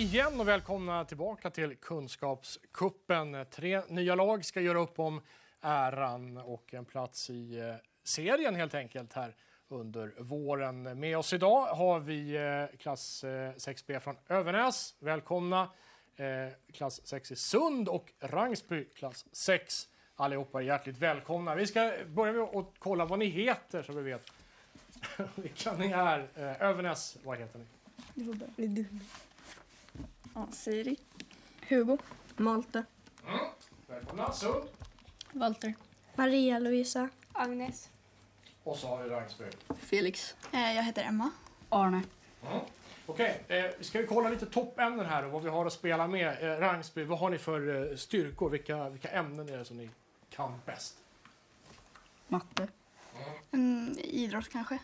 igen 0.00 0.40
och 0.40 0.48
välkomna 0.48 1.04
tillbaka 1.04 1.50
till 1.50 1.76
Kunskapskuppen. 1.76 3.46
Tre 3.50 3.82
nya 3.88 4.14
lag 4.14 4.44
ska 4.44 4.60
göra 4.60 4.80
upp 4.80 4.98
om 4.98 5.20
äran 5.60 6.36
och 6.36 6.74
en 6.74 6.84
plats 6.84 7.30
i 7.30 7.58
eh, 7.58 7.74
serien 8.04 8.54
helt 8.54 8.74
enkelt 8.74 9.12
här 9.12 9.36
under 9.68 10.12
våren. 10.18 10.82
Med 11.00 11.18
oss 11.18 11.32
idag 11.32 11.66
har 11.66 12.00
vi 12.00 12.36
eh, 12.36 12.78
klass 12.78 13.24
eh, 13.24 13.52
6B 13.52 14.00
från 14.00 14.16
Övernäs. 14.28 14.94
Välkomna! 14.98 15.70
Klass 16.72 17.06
6 17.06 17.32
i 17.32 17.36
Sund 17.36 17.88
och 17.88 18.12
Rangsby 18.20 18.84
klass 18.84 19.26
6. 19.32 19.88
Allihopa 20.16 20.62
hjärtligt 20.62 20.98
välkomna. 20.98 21.54
Vi 21.54 21.66
ska 21.66 21.92
börja 22.06 22.32
med 22.32 22.42
att 22.42 22.72
kolla 22.78 23.04
vad 23.04 23.18
ni 23.18 23.26
heter 23.26 23.82
så 23.82 23.92
vi 23.92 24.02
vet 24.02 24.32
vilka 25.34 25.72
ni 25.72 25.90
är. 25.90 26.28
Övernäs, 26.60 27.16
vad 27.24 27.38
heter 27.38 27.58
ni? 27.58 27.64
Du 28.14 28.24
får 28.24 28.34
börja. 28.34 28.84
Ja, 30.34 30.46
Siri. 30.50 30.96
Hugo. 31.68 31.98
Malte. 32.36 32.84
Mm. 33.26 33.38
Välkomna, 33.86 34.32
Sund. 34.32 34.64
Walter. 35.32 35.74
Maria-Louisa. 36.14 37.08
Agnes. 37.32 37.90
Och 38.64 38.76
så 38.76 38.86
har 38.86 39.02
vi 39.02 39.08
Rangsby. 39.08 39.44
Felix. 39.78 40.36
Eh, 40.52 40.74
jag 40.74 40.82
heter 40.82 41.04
Emma. 41.04 41.30
Arne. 41.68 42.02
Mm. 42.46 42.60
Okej, 43.06 43.40
okay. 43.44 43.58
eh, 43.58 43.70
ska 43.80 44.00
vi 44.00 44.06
kolla 44.06 44.30
lite 44.30 44.46
toppämnen 44.46 45.06
här 45.06 45.24
och 45.24 45.32
vad 45.32 45.42
vi 45.42 45.48
har 45.48 45.66
att 45.66 45.72
spela 45.72 46.08
med. 46.08 46.42
Eh, 46.42 46.58
Rangsby, 46.58 47.04
vad 47.04 47.18
har 47.18 47.30
ni 47.30 47.38
för 47.38 47.90
eh, 47.90 47.96
styrkor? 47.96 48.50
Vilka, 48.50 48.88
vilka 48.88 49.08
ämnen 49.08 49.48
är 49.48 49.58
det 49.58 49.64
som 49.64 49.76
ni 49.76 49.90
kan 50.30 50.60
bäst? 50.66 50.96
Matte. 52.28 52.68
Mm, 53.52 53.98
idrott 53.98 54.48
kanske? 54.48 54.78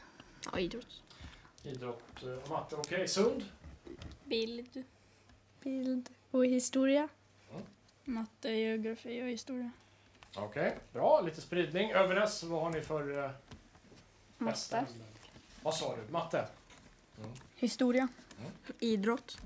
Ja, 0.52 0.58
idrott. 0.58 1.02
Idrott 1.62 2.22
och 2.22 2.50
matte. 2.50 2.76
Okej, 2.76 2.96
okay. 2.96 3.08
Sund? 3.08 3.44
Bild. 4.24 4.84
Bild 5.66 6.10
och 6.30 6.46
historia. 6.46 7.08
Matte, 8.04 8.50
geografi 8.50 9.22
och 9.22 9.26
historia. 9.26 9.70
Okej, 10.36 10.76
bra. 10.92 11.20
Lite 11.20 11.40
spridning. 11.40 11.90
Övernäs, 11.90 12.42
vad 12.42 12.62
har 12.62 12.70
ni 12.70 12.80
för 12.80 13.24
eh, 13.24 13.30
bästa 14.38 14.80
Matte. 14.80 14.92
Vad 15.62 15.74
sa 15.74 15.96
du? 15.96 16.12
Matte? 16.12 16.46
Historia. 17.56 18.08
Idrott. 18.78 19.38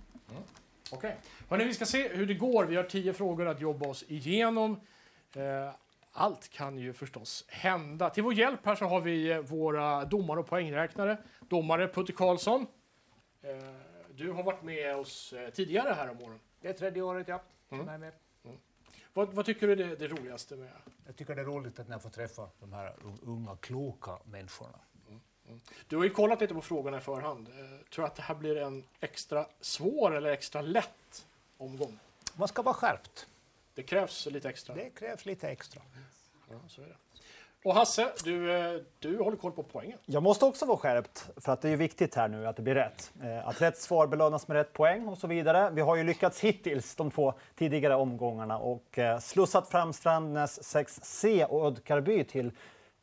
Okej. 0.93 1.17
Hörrni, 1.49 1.65
vi 1.65 1.75
ska 1.75 1.87
se 1.87 2.09
hur 2.09 2.27
det 2.27 2.35
går. 2.35 2.65
Vi 2.65 2.77
har 2.77 2.85
tio 2.85 3.13
frågor 3.13 3.49
att 3.49 3.61
jobba 3.61 3.89
oss 3.89 4.05
igenom. 4.09 4.81
Eh, 5.35 5.75
Allt 6.13 6.49
kan 6.49 6.79
ju 6.79 6.93
förstås 6.93 7.45
hända. 7.49 8.11
Till 8.11 8.23
vår 8.23 8.35
hjälp 8.35 8.67
här 8.67 8.75
så 8.77 8.85
har 8.85 9.01
vi 9.01 9.31
eh, 9.31 9.39
våra 9.39 10.05
domare 10.05 10.41
och 10.41 10.47
poängräknare. 10.47 11.19
Domare 11.49 11.89
Putte 11.89 12.13
Karlsson. 12.13 12.67
Eh, 13.43 13.90
Du 14.21 14.31
har 14.31 14.43
varit 14.43 14.63
med 14.63 14.97
oss 14.97 15.33
eh, 15.33 15.51
tidigare 15.51 15.95
här 15.95 16.11
om 16.11 16.17
morgonen. 16.17 16.41
Det 16.61 16.69
är 16.69 16.73
tredje 16.73 17.03
året, 17.03 17.29
ja. 17.29 17.41
Mm. 17.71 17.87
Jag 17.87 17.95
är 17.95 17.99
med. 17.99 18.13
Vad, 19.13 19.29
vad 19.29 19.47
tycker 19.47 19.67
du 19.67 19.73
är 19.73 19.77
det, 19.77 19.97
det 19.97 20.09
roligaste 20.09 20.57
med... 20.57 20.71
Jag 21.07 21.17
tycker 21.17 21.35
det 21.35 21.41
är 21.41 21.45
roligt 21.45 21.79
att 21.79 21.89
jag 21.89 22.03
får 22.03 22.11
träffa 22.11 22.49
de 22.61 22.73
här 22.73 22.95
unga, 23.23 23.57
kloka 23.57 24.19
människorna. 24.25 24.79
Du 25.89 25.97
har 25.97 26.05
ju 26.05 26.11
kollat 26.11 26.41
lite 26.41 26.55
på 26.55 26.61
frågorna 26.63 26.97
i 26.97 27.01
förhand. 27.01 27.49
Eh, 27.49 27.55
Tror 27.91 28.03
du 28.03 28.07
att 28.07 28.17
det 28.17 28.23
här 28.23 28.35
blir 28.35 28.57
en 28.57 28.85
extra 29.01 29.47
svår 29.61 30.17
eller 30.17 30.31
extra 30.31 30.63
lätt 30.63 31.27
omgång? 31.57 31.99
Man 32.37 32.49
ska 32.49 32.63
vara 32.63 32.75
skärpt. 32.75 33.27
Det 33.75 33.83
krävs 33.83 34.27
lite 34.27 34.49
extra. 34.49 34.75
Det 34.75 34.91
krävs 34.91 35.27
lite 35.27 35.49
extra. 35.49 35.83
Ja, 36.51 36.57
så 36.69 36.83
är 36.83 36.87
det. 36.87 36.97
Och 37.65 37.75
Hasse, 37.75 38.13
du, 38.25 38.53
eh, 38.53 38.81
du 38.99 39.19
håller 39.19 39.37
koll 39.37 39.53
på 39.53 39.63
poängen. 39.63 39.99
Jag 40.07 40.23
måste 40.23 40.45
också 40.45 40.67
vara 40.67 40.79
skärpt, 40.79 41.31
för 41.37 41.53
att 41.53 41.61
det 41.61 41.69
är 41.69 41.77
viktigt 41.77 42.15
här 42.15 42.29
nu 42.29 42.47
att 42.47 42.57
det 42.57 42.63
blir 42.63 42.75
rätt. 42.75 43.13
Eh, 43.23 43.49
att 43.49 43.63
rätt 43.63 43.79
svar 43.79 44.07
belönas 44.07 44.49
med 44.49 44.57
rätt 44.57 44.73
poäng 44.73 45.09
och 45.09 45.19
så 45.19 45.27
vidare. 45.27 45.71
Vi 45.71 45.81
har 45.81 45.97
ju 45.97 46.05
lyckats 46.05 46.41
hittills 46.41 46.97
de 46.97 47.11
två 47.11 47.35
tidigare 47.57 47.95
omgångarna 47.95 48.59
och 48.59 48.99
eh, 48.99 49.19
slussat 49.19 49.69
fram 49.69 49.93
Strandnäs 49.93 50.75
6C 50.77 51.45
och 51.45 51.67
Ödkarby 51.67 52.25
till 52.25 52.53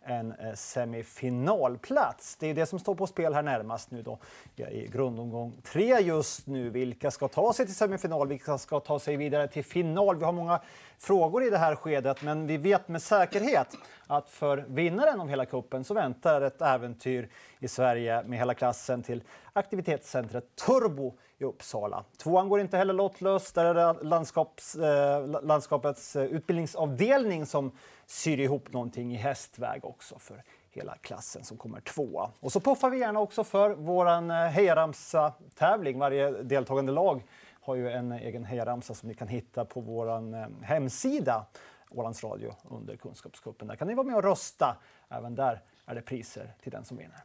en 0.06 0.34
semifinalplats. 0.56 2.35
Det 2.35 2.47
är 2.47 2.53
det 2.53 2.66
som 2.66 2.79
står 2.79 2.95
på 2.95 3.07
spel 3.07 3.34
här 3.34 3.44
närmast 3.44 3.91
nu 3.91 4.01
då 4.01 4.19
i 4.56 4.88
grundomgång 4.88 5.53
tre 5.63 6.00
just 6.00 6.47
nu. 6.47 6.69
Vilka 6.69 7.12
ska 7.12 7.28
ta 7.28 7.53
sig 7.53 7.66
till 7.66 7.75
semifinal? 7.75 8.28
Vilka 8.28 8.57
ska 8.57 8.79
ta 8.79 9.00
sig 9.00 9.18
vidare 9.18 9.47
till 9.47 9.63
final? 9.63 10.18
Vi 10.18 10.25
har 10.25 10.31
många 10.31 10.62
frågor 10.97 11.44
i 11.44 11.50
det 11.50 11.57
här 11.57 11.75
skedet, 11.75 12.22
men 12.22 12.47
vi 12.47 12.57
vet 12.57 12.88
med 12.88 13.01
säkerhet 13.01 13.68
att 14.07 14.29
för 14.29 14.66
vinnaren 14.68 15.22
av 15.22 15.29
hela 15.29 15.45
kuppen 15.45 15.84
så 15.84 15.94
väntar 15.94 16.41
ett 16.41 16.62
äventyr 16.62 17.29
i 17.59 17.68
Sverige 17.68 18.23
med 18.23 18.40
hela 18.40 18.53
klassen 18.53 19.03
till 19.03 19.23
aktivitetscentret 19.53 20.56
Turbo 20.56 21.18
i 21.38 21.44
Uppsala. 21.44 22.03
Tvåan 22.18 22.50
går 22.50 22.59
inte 22.59 22.78
heller 22.78 22.94
lottlös. 22.94 23.53
Där 23.53 23.66
är 23.66 23.73
det 23.73 24.03
landskaps, 24.03 24.75
eh, 24.75 25.28
landskapets 25.44 26.16
eh, 26.16 26.23
utbildningsavdelning 26.23 27.45
som 27.45 27.72
syr 28.06 28.40
ihop 28.40 28.73
någonting 28.73 29.13
i 29.13 29.18
hästväg 29.18 29.85
också 29.85 30.19
för 30.19 30.44
hela 30.69 30.95
klassen 30.95 31.44
som 31.44 31.57
kommer 31.57 31.81
tvåa. 31.81 32.31
Och 32.39 32.51
så 32.51 32.59
puffar 32.59 32.89
vi 32.89 33.00
gärna 33.00 33.19
också 33.19 33.44
för 33.44 33.69
våran 33.69 34.31
eh, 34.31 34.38
hejaramsa-tävling. 34.38 36.00
Varje 36.00 36.31
deltagande 36.31 36.91
lag 36.91 37.24
har 37.62 37.75
ju 37.75 37.91
en 37.91 38.12
egen 38.12 38.45
hejaramsa 38.45 38.94
som 38.94 39.09
ni 39.09 39.16
kan 39.16 39.28
hitta 39.28 39.66
på 39.66 39.81
vår 39.81 40.09
eh, 40.09 40.47
hemsida 40.62 41.45
Ålands 41.90 42.24
Radio 42.24 42.56
under 42.64 42.96
Kunskapskuppen. 42.96 43.68
Där 43.68 43.75
kan 43.75 43.88
ni 43.88 43.94
vara 43.94 44.08
med 44.08 44.16
och 44.16 44.24
rösta. 44.24 44.78
Även 45.09 45.36
där 45.36 45.62
är 45.86 45.96
det 45.96 46.02
priser 46.02 46.53
till 46.62 46.72
den 46.72 46.86
som 46.86 46.98
vinner. 46.98 47.24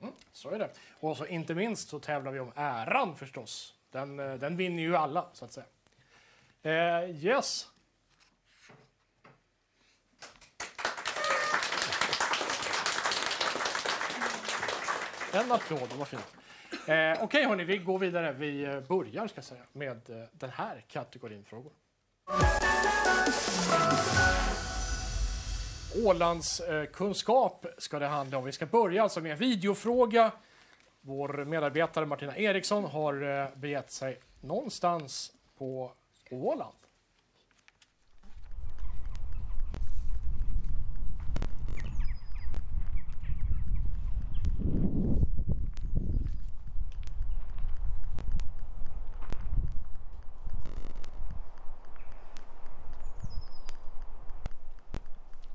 Mm, 0.00 0.14
så 0.32 0.50
är 0.50 0.58
det. 0.58 0.70
Och 1.00 1.16
så 1.16 1.26
inte 1.26 1.54
minst 1.54 1.88
så 1.88 2.00
tävlar 2.00 2.32
vi 2.32 2.40
om 2.40 2.52
äran 2.54 3.16
förstås. 3.16 3.74
Den, 3.90 4.20
eh, 4.20 4.34
den 4.34 4.56
vinner 4.56 4.82
ju 4.82 4.96
alla 4.96 5.26
så 5.32 5.44
att 5.44 5.52
säga. 5.52 5.66
Eh, 6.62 7.24
yes. 7.24 7.68
En 15.32 15.52
applåd, 15.52 15.92
vad 15.98 16.08
fint. 16.08 16.34
Eh, 16.88 17.22
Okej 17.22 17.44
hörni, 17.44 17.64
vi 17.64 17.78
går 17.78 17.98
vidare. 17.98 18.32
Vi 18.32 18.64
eh, 18.64 18.80
börjar 18.80 19.28
ska 19.28 19.38
jag 19.38 19.44
säga, 19.44 19.62
med 19.72 20.10
eh, 20.10 20.28
den 20.32 20.50
här 20.50 20.84
kategorin 20.88 21.44
frågor. 21.44 21.72
Ålands 26.04 26.62
kunskap 26.92 27.66
ska 27.78 27.98
det 27.98 28.06
handla 28.06 28.38
om. 28.38 28.44
Vi 28.44 28.52
ska 28.52 28.66
börja 28.66 29.02
alltså 29.02 29.20
med 29.20 29.32
en 29.32 29.38
videofråga. 29.38 30.32
Vår 31.00 31.44
medarbetare 31.44 32.06
Martina 32.06 32.36
Eriksson 32.36 32.84
har 32.84 33.42
eh, 33.42 33.48
begett 33.56 33.90
sig 33.90 34.20
någonstans 34.40 35.32
på 35.58 35.92
Åland. 36.30 36.76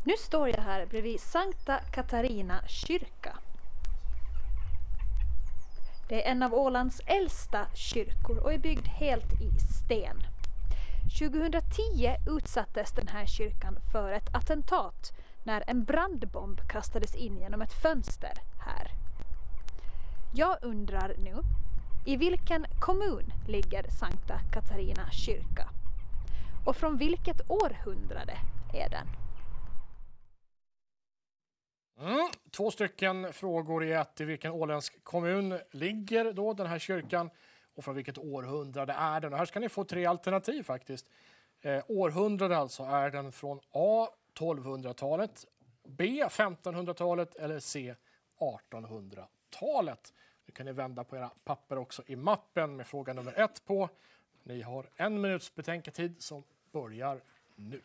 Nu 0.05 0.13
står 0.17 0.49
jag 0.49 0.61
här 0.61 0.85
bredvid 0.85 1.19
Sankta 1.19 1.79
Katarina 1.79 2.61
kyrka. 2.67 3.37
Det 6.09 6.27
är 6.27 6.31
en 6.31 6.43
av 6.43 6.53
Ålands 6.53 7.01
äldsta 7.05 7.67
kyrkor 7.73 8.37
och 8.37 8.53
är 8.53 8.57
byggd 8.57 8.87
helt 8.87 9.41
i 9.41 9.59
sten. 9.59 10.23
2010 11.19 12.15
utsattes 12.27 12.91
den 12.91 13.07
här 13.07 13.25
kyrkan 13.25 13.77
för 13.91 14.11
ett 14.11 14.35
attentat 14.35 15.11
när 15.43 15.63
en 15.67 15.83
brandbomb 15.83 16.61
kastades 16.69 17.15
in 17.15 17.37
genom 17.37 17.61
ett 17.61 17.81
fönster 17.81 18.33
här. 18.65 18.91
Jag 20.33 20.57
undrar 20.61 21.15
nu, 21.17 21.35
i 22.05 22.17
vilken 22.17 22.65
kommun 22.79 23.33
ligger 23.47 23.89
Sankta 23.89 24.39
Katarina 24.53 25.11
kyrka? 25.11 25.69
Och 26.65 26.75
från 26.75 26.97
vilket 26.97 27.51
århundrade 27.51 28.37
är 28.73 28.89
den? 28.89 29.07
Mm. 31.99 32.29
Två 32.55 32.71
stycken 32.71 33.33
frågor 33.33 33.83
i 33.83 33.91
ett. 33.91 34.21
I 34.21 34.25
vilken 34.25 34.51
åländsk 34.51 35.03
kommun 35.03 35.59
ligger 35.71 36.33
då 36.33 36.53
den 36.53 36.67
här 36.67 36.79
kyrkan? 36.79 37.29
Och 37.75 37.83
från 37.83 37.95
vilket 37.95 38.17
århundrade 38.17 38.93
är 38.93 39.19
den? 39.19 39.33
Och 39.33 39.39
här 39.39 39.45
ska 39.45 39.59
ni 39.59 39.69
få 39.69 39.83
tre 39.83 40.05
alternativ 40.05 40.63
faktiskt. 40.63 41.09
Eh, 41.61 41.83
århundrade 41.87 42.57
alltså. 42.57 42.83
Är 42.83 43.09
den 43.09 43.31
från 43.31 43.59
A. 43.71 44.07
1200-talet, 44.39 45.45
B. 45.87 46.25
1500-talet 46.29 47.35
eller 47.35 47.59
C. 47.59 47.95
1800-talet? 48.39 50.13
Nu 50.45 50.51
kan 50.51 50.65
ni 50.65 50.71
vända 50.71 51.03
på 51.03 51.17
era 51.17 51.29
papper 51.43 51.77
också 51.77 52.03
i 52.05 52.15
mappen 52.15 52.75
med 52.75 52.87
fråga 52.87 53.13
nummer 53.13 53.39
ett 53.39 53.65
på. 53.65 53.89
Ni 54.43 54.61
har 54.61 54.85
en 54.95 55.21
minuts 55.21 55.55
betänketid 55.55 56.15
som 56.19 56.43
börjar 56.71 57.21
nu. 57.55 57.81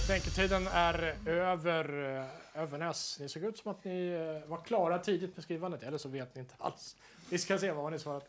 Tiden 0.00 0.66
är 0.66 1.14
över. 1.26 2.16
eh, 2.18 2.62
Övernäs, 2.62 3.18
ni 3.20 3.28
såg 3.28 3.42
ut 3.44 3.58
som 3.58 3.70
att 3.70 3.84
ni 3.84 4.08
eh, 4.08 4.50
var 4.50 4.58
klara 4.58 4.98
tidigt 4.98 5.36
med 5.36 5.44
skrivandet, 5.44 5.82
eller 5.82 5.98
så 5.98 6.08
vet 6.08 6.34
ni 6.34 6.40
inte 6.40 6.54
alls. 6.58 6.96
Vi 7.30 7.38
ska 7.38 7.58
se 7.58 7.72
vad 7.72 7.84
har 7.84 7.90
ni 7.90 7.98
svarat. 7.98 8.28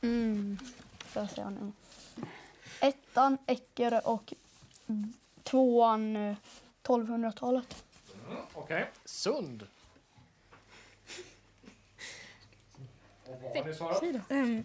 Mm. 0.00 0.58
Får 0.98 1.22
jag 1.22 1.30
säga 1.30 1.50
nu. 1.50 1.72
Ettan 2.80 3.38
Eckerö 3.46 3.98
och 3.98 4.34
tvåan 5.42 6.16
eh, 6.16 6.36
1200-talet. 6.82 7.84
Okej, 8.54 8.90
Sund. 9.04 9.66
Och 13.26 13.42
vad 13.42 13.56
har 13.56 13.64
ni 13.64 13.74
svarat? 13.74 14.02
Um, 14.28 14.64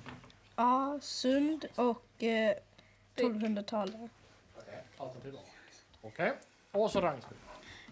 ja, 0.56 1.00
Sund 1.02 1.66
och 1.76 2.24
eh, 2.24 2.56
1200-talet. 3.16 4.12
Okej, 4.58 4.84
alternativ 4.98 5.36
A. 5.36 5.49
Okej, 6.02 6.34
och 6.72 6.92
så 6.92 7.02
Rangsby. 7.02 7.36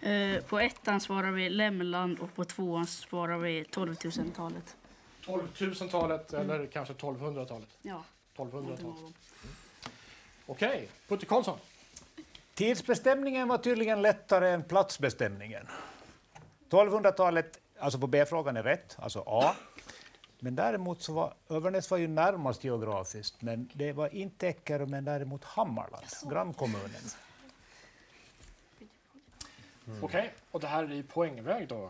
Eh, 0.01 0.43
på 0.43 0.59
ettan 0.59 0.99
svarar 0.99 1.31
vi 1.31 1.49
Lämland 1.49 2.19
och 2.19 2.33
på 2.33 2.45
tvåan 2.45 2.87
svarar 2.87 3.37
vi 3.37 3.65
12 3.71 3.93
000-talet. 3.93 4.75
12 5.25 5.47
000-talet 5.53 6.33
eller 6.33 6.65
kanske 6.65 6.93
1200-talet? 6.93 7.69
Ja. 7.81 8.03
1200-talet. 8.37 9.15
Okej, 10.45 10.89
Putte 11.07 11.25
Karlsson. 11.25 11.59
Tidsbestämningen 12.53 13.47
var 13.47 13.57
tydligen 13.57 14.01
lättare 14.01 14.49
än 14.49 14.63
platsbestämningen. 14.63 15.67
1200-talet, 16.69 17.59
alltså 17.79 17.99
på 17.99 18.07
B-frågan 18.07 18.57
är 18.57 18.63
rätt, 18.63 18.95
alltså 18.99 19.23
A. 19.27 19.55
Men 20.39 20.55
däremot 20.55 21.01
så 21.01 21.13
var 21.13 21.33
Övernäs 21.49 21.91
var 21.91 21.97
ju 21.97 22.07
närmast 22.07 22.63
geografiskt, 22.63 23.41
men 23.41 23.69
det 23.73 23.93
var 23.93 24.15
inte 24.15 24.47
Eckerö, 24.47 24.85
men 24.85 25.05
däremot 25.05 25.43
Hammarland, 25.43 26.05
grannkommunen. 26.29 27.01
Okej, 30.01 30.33
och 30.51 30.59
det 30.59 30.67
här 30.67 30.83
är 30.83 30.91
i 30.91 31.03
poängväg 31.03 31.67
då? 31.67 31.75
Ja. 31.75 31.89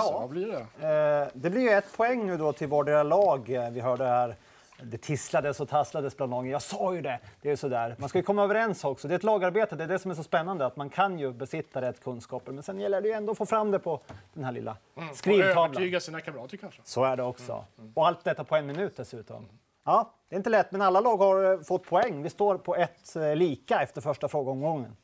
Hasse, 0.00 0.12
vad 0.12 0.28
blir 0.30 0.46
det? 0.46 0.86
Eh, 0.88 1.28
det 1.34 1.50
blir 1.50 1.60
ju 1.62 1.70
ett 1.70 1.96
poäng 1.96 2.26
nu 2.26 2.36
då 2.36 2.52
till 2.52 2.68
vardera 2.68 3.02
lag. 3.02 3.50
Eh, 3.50 3.70
Vi 3.70 3.80
hörde 3.80 4.04
här, 4.04 4.36
det 4.82 4.98
tisslades 4.98 5.60
och 5.60 5.68
tasslades 5.68 6.16
bland 6.16 6.30
lagen. 6.30 6.50
Jag 6.50 6.62
sa 6.62 6.94
ju 6.94 7.02
det! 7.02 7.18
Det 7.42 7.50
är 7.50 7.56
sådär. 7.56 7.96
Man 7.98 8.08
ska 8.08 8.18
ju 8.18 8.22
komma 8.22 8.44
överens 8.44 8.84
också. 8.84 9.08
Det 9.08 9.14
är 9.14 9.16
ett 9.16 9.22
lagarbete, 9.24 9.76
det 9.76 9.84
är 9.84 9.88
det 9.88 9.98
som 9.98 10.10
är 10.10 10.14
så 10.14 10.22
spännande. 10.22 10.66
Att 10.66 10.76
man 10.76 10.90
kan 10.90 11.18
ju 11.18 11.32
besitta 11.32 11.80
rätt 11.80 12.00
kunskaper, 12.04 12.52
men 12.52 12.62
sen 12.62 12.80
gäller 12.80 13.00
det 13.00 13.08
ju 13.08 13.14
ändå 13.14 13.32
att 13.32 13.38
få 13.38 13.46
fram 13.46 13.70
det 13.70 13.78
på 13.78 14.00
den 14.34 14.44
här 14.44 14.52
lilla 14.52 14.76
Mm, 14.96 15.10
Och 15.10 15.16
skrivtavlan. 15.16 15.64
övertyga 15.70 16.00
sina 16.00 16.20
kamrater 16.20 16.56
kanske? 16.56 16.80
Så 16.84 17.04
är 17.04 17.16
det 17.16 17.22
också. 17.22 17.64
Och 17.94 18.06
allt 18.06 18.24
detta 18.24 18.44
på 18.44 18.56
en 18.56 18.66
minut 18.66 18.96
dessutom. 18.96 19.48
Ja, 19.84 20.10
det 20.28 20.34
är 20.34 20.36
inte 20.38 20.50
lätt, 20.50 20.72
men 20.72 20.82
alla 20.82 21.00
lag 21.00 21.16
har 21.16 21.52
eh, 21.52 21.60
fått 21.60 21.84
poäng. 21.86 22.22
Vi 22.22 22.30
står 22.30 22.58
på 22.58 22.76
ett 22.76 23.16
eh, 23.16 23.36
lika 23.36 23.82
efter 23.82 24.00
första 24.00 24.28
frågeomgången. 24.28 24.96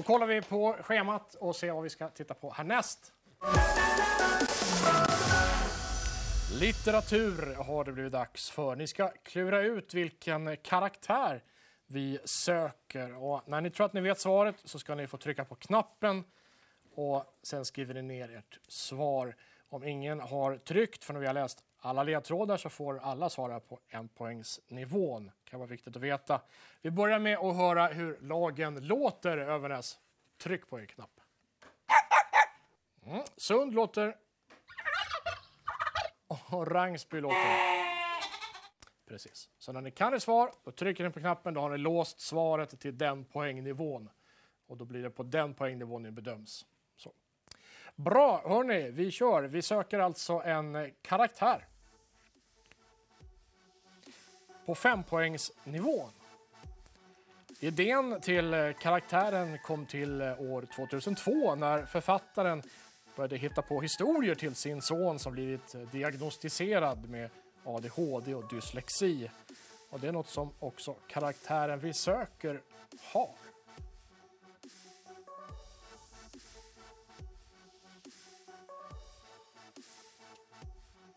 Då 0.00 0.04
kollar 0.04 0.26
vi 0.26 0.42
på 0.42 0.76
schemat 0.80 1.34
och 1.34 1.56
ser 1.56 1.72
vad 1.72 1.82
vi 1.82 1.90
ska 1.90 2.08
titta 2.08 2.34
på 2.34 2.50
härnäst. 2.50 3.12
Litteratur 6.60 7.54
har 7.54 7.84
det 7.84 7.92
blivit 7.92 8.12
dags 8.12 8.50
för. 8.50 8.76
Ni 8.76 8.86
ska 8.86 9.10
klura 9.22 9.62
ut 9.62 9.94
vilken 9.94 10.56
karaktär 10.56 11.42
vi 11.86 12.18
söker. 12.24 13.22
Och 13.22 13.42
när 13.46 13.60
ni 13.60 13.70
tror 13.70 13.86
att 13.86 13.92
ni 13.92 14.00
vet 14.00 14.20
svaret 14.20 14.56
så 14.64 14.78
ska 14.78 14.94
ni 14.94 15.06
få 15.06 15.16
trycka 15.16 15.44
på 15.44 15.54
knappen 15.54 16.24
och 16.94 17.24
sen 17.42 17.64
skriver 17.64 17.94
ni 17.94 18.02
ner 18.02 18.36
ert 18.36 18.58
svar. 18.68 19.36
Om 19.68 19.84
ingen 19.84 20.20
har 20.20 20.56
tryckt, 20.56 21.04
förrän 21.04 21.20
vi 21.20 21.26
har 21.26 21.34
läst 21.34 21.64
alla 21.80 22.02
ledtrådar 22.02 22.56
så 22.56 22.70
får 22.70 22.98
alla 22.98 23.30
svara 23.30 23.60
på 23.60 23.80
en 23.88 24.08
poängsnivån. 24.08 25.24
Det 25.24 25.50
kan 25.50 25.60
vara 25.60 25.70
viktigt 25.70 25.96
att 25.96 26.02
veta. 26.02 26.40
Vi 26.82 26.90
börjar 26.90 27.18
med 27.18 27.38
att 27.38 27.56
höra 27.56 27.86
hur 27.86 28.18
lagen 28.20 28.86
låter, 28.86 29.38
Övernäs. 29.38 29.98
Tryck 30.38 30.68
på 30.68 30.80
er 30.80 30.86
knapp. 30.86 31.20
Mm. 33.06 33.22
Sund 33.36 33.74
låter... 33.74 34.16
Och 36.26 36.70
Rangsby 36.70 37.20
låter... 37.20 37.80
Precis. 39.06 39.48
Så 39.58 39.72
när 39.72 39.80
ni 39.80 39.90
kan 39.90 40.14
ett 40.14 40.22
svar, 40.22 40.52
då 40.64 40.70
trycker 40.70 41.04
ni 41.04 41.10
på 41.10 41.20
knappen. 41.20 41.54
Då 41.54 41.60
har 41.60 41.70
ni 41.70 41.78
låst 41.78 42.20
svaret 42.20 42.80
till 42.80 42.98
den 42.98 43.24
poängnivån. 43.24 44.10
Och 44.66 44.76
då 44.76 44.84
blir 44.84 45.02
det 45.02 45.10
på 45.10 45.22
den 45.22 45.54
poängnivån 45.54 46.02
ni 46.02 46.10
bedöms. 46.10 46.66
Så. 46.96 47.12
Bra, 47.96 48.42
hörni, 48.48 48.90
vi 48.90 49.10
kör. 49.10 49.42
Vi 49.42 49.62
söker 49.62 49.98
alltså 49.98 50.32
en 50.32 50.94
karaktär. 51.02 51.66
På 54.70 54.74
fempoängsnivån. 54.74 56.10
Idén 57.60 58.20
till 58.20 58.54
eh, 58.54 58.72
karaktären 58.72 59.58
kom 59.58 59.86
till 59.86 60.20
eh, 60.20 60.40
år 60.40 60.66
2002 60.76 61.54
när 61.54 61.86
författaren 61.86 62.62
började 63.16 63.36
hitta 63.36 63.62
på 63.62 63.80
historier 63.80 64.34
till 64.34 64.54
sin 64.54 64.82
son 64.82 65.18
som 65.18 65.32
blivit 65.32 65.74
eh, 65.74 65.80
diagnostiserad 65.80 67.08
med 67.08 67.30
ADHD 67.64 68.34
och 68.34 68.48
dyslexi. 68.54 69.30
Och 69.88 70.00
det 70.00 70.08
är 70.08 70.12
något 70.12 70.28
som 70.28 70.50
också 70.58 70.94
karaktären 71.08 71.78
vi 71.78 71.92
söker 71.92 72.60
har. 73.12 73.34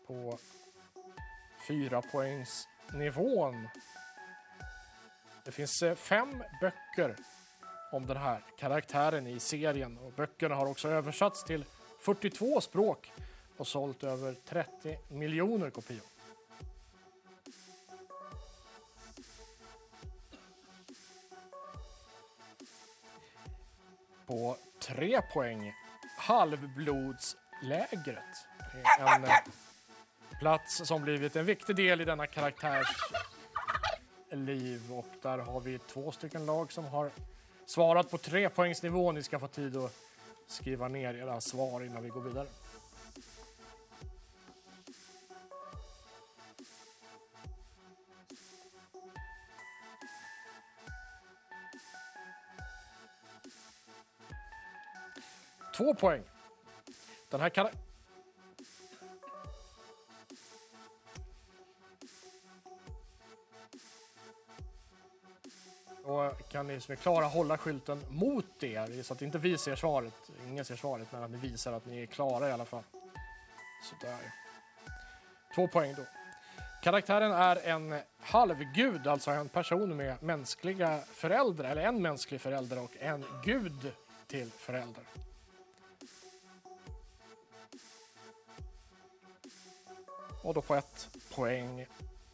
På 0.06 0.38
fyra 1.68 2.02
Nivån. 2.94 3.68
Det 5.44 5.52
finns 5.52 5.82
eh, 5.82 5.94
fem 5.94 6.44
böcker 6.60 7.16
om 7.92 8.06
den 8.06 8.16
här 8.16 8.40
karaktären 8.58 9.26
i 9.26 9.40
serien 9.40 9.98
och 9.98 10.12
böckerna 10.12 10.54
har 10.54 10.66
också 10.66 10.88
översatts 10.88 11.44
till 11.44 11.64
42 12.00 12.60
språk 12.60 13.12
och 13.56 13.66
sålt 13.66 14.04
över 14.04 14.34
30 14.44 14.98
miljoner 15.08 15.70
kopior. 15.70 16.02
På 24.26 24.56
tre 24.78 25.20
poäng, 25.32 25.74
Halvblodslägret. 26.18 28.46
Det 28.72 28.78
är 29.02 29.16
en 29.16 29.24
eh, 29.24 29.30
plats 30.40 30.86
som 30.86 31.02
blivit 31.02 31.36
en 31.36 31.44
viktig 31.44 31.76
del 31.76 32.00
i 32.00 32.04
denna 32.04 32.26
karaktärs 32.26 32.88
liv 34.30 34.92
och 34.92 35.06
där 35.22 35.38
har 35.38 35.60
vi 35.60 35.78
två 35.78 36.12
stycken 36.12 36.46
lag 36.46 36.72
som 36.72 36.84
har 36.84 37.10
svarat 37.66 38.10
på 38.10 38.18
tre 38.18 38.48
poängsnivå. 38.48 39.12
Ni 39.12 39.22
ska 39.22 39.38
få 39.38 39.48
tid 39.48 39.76
att 39.76 39.94
skriva 40.46 40.88
ner 40.88 41.14
era 41.14 41.40
svar 41.40 41.84
innan 41.84 42.02
vi 42.02 42.08
går 42.08 42.20
vidare. 42.20 42.46
Två 55.76 55.94
poäng. 55.94 56.22
Den 57.30 57.40
här 57.40 57.48
karaktären 57.48 57.83
Och 66.04 66.48
kan 66.48 66.66
ni 66.66 66.80
som 66.80 66.92
är 66.92 66.96
klara 66.96 67.24
hålla 67.24 67.58
skylten 67.58 68.04
mot 68.08 68.62
er 68.62 69.02
så 69.02 69.12
att 69.12 69.22
inte 69.22 69.38
vi 69.38 69.58
ser 69.58 69.76
svaret, 69.76 70.30
ingen 70.46 70.64
ser 70.64 70.76
svaret, 70.76 71.08
men 71.10 71.22
att 71.22 71.30
ni 71.30 71.36
visar 71.36 71.72
att 71.72 71.86
ni 71.86 72.02
är 72.02 72.06
klara 72.06 72.48
i 72.48 72.52
alla 72.52 72.64
fall. 72.64 72.82
Sådär. 73.82 74.34
Två 75.54 75.68
poäng 75.68 75.94
då. 75.94 76.02
Karaktären 76.82 77.32
är 77.32 77.56
en 77.56 78.00
halvgud, 78.20 79.06
alltså 79.06 79.30
en 79.30 79.48
person 79.48 79.96
med 79.96 80.22
mänskliga 80.22 81.00
föräldrar, 81.12 81.70
eller 81.70 81.82
en 81.82 82.02
mänsklig 82.02 82.40
förälder 82.40 82.78
och 82.78 82.96
en 82.98 83.24
gud 83.44 83.92
till 84.26 84.50
förälder. 84.50 85.04
Och 90.42 90.54
då 90.54 90.62
på 90.62 90.74
ett 90.74 91.08
poäng. 91.34 91.86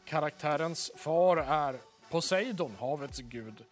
Karaktärens 0.04 0.90
far 0.96 1.36
är 1.36 1.80
Poseidon, 2.10 2.76
havets 2.80 3.18
gud. 3.18 3.64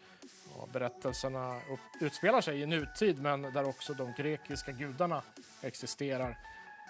Och 0.56 0.68
berättelserna 0.68 1.60
utspelar 2.00 2.40
sig 2.40 2.60
i 2.60 2.66
nutid 2.66 3.22
men 3.22 3.42
där 3.42 3.68
också 3.68 3.94
de 3.94 4.14
grekiska 4.18 4.72
gudarna 4.72 5.22
existerar. 5.60 6.38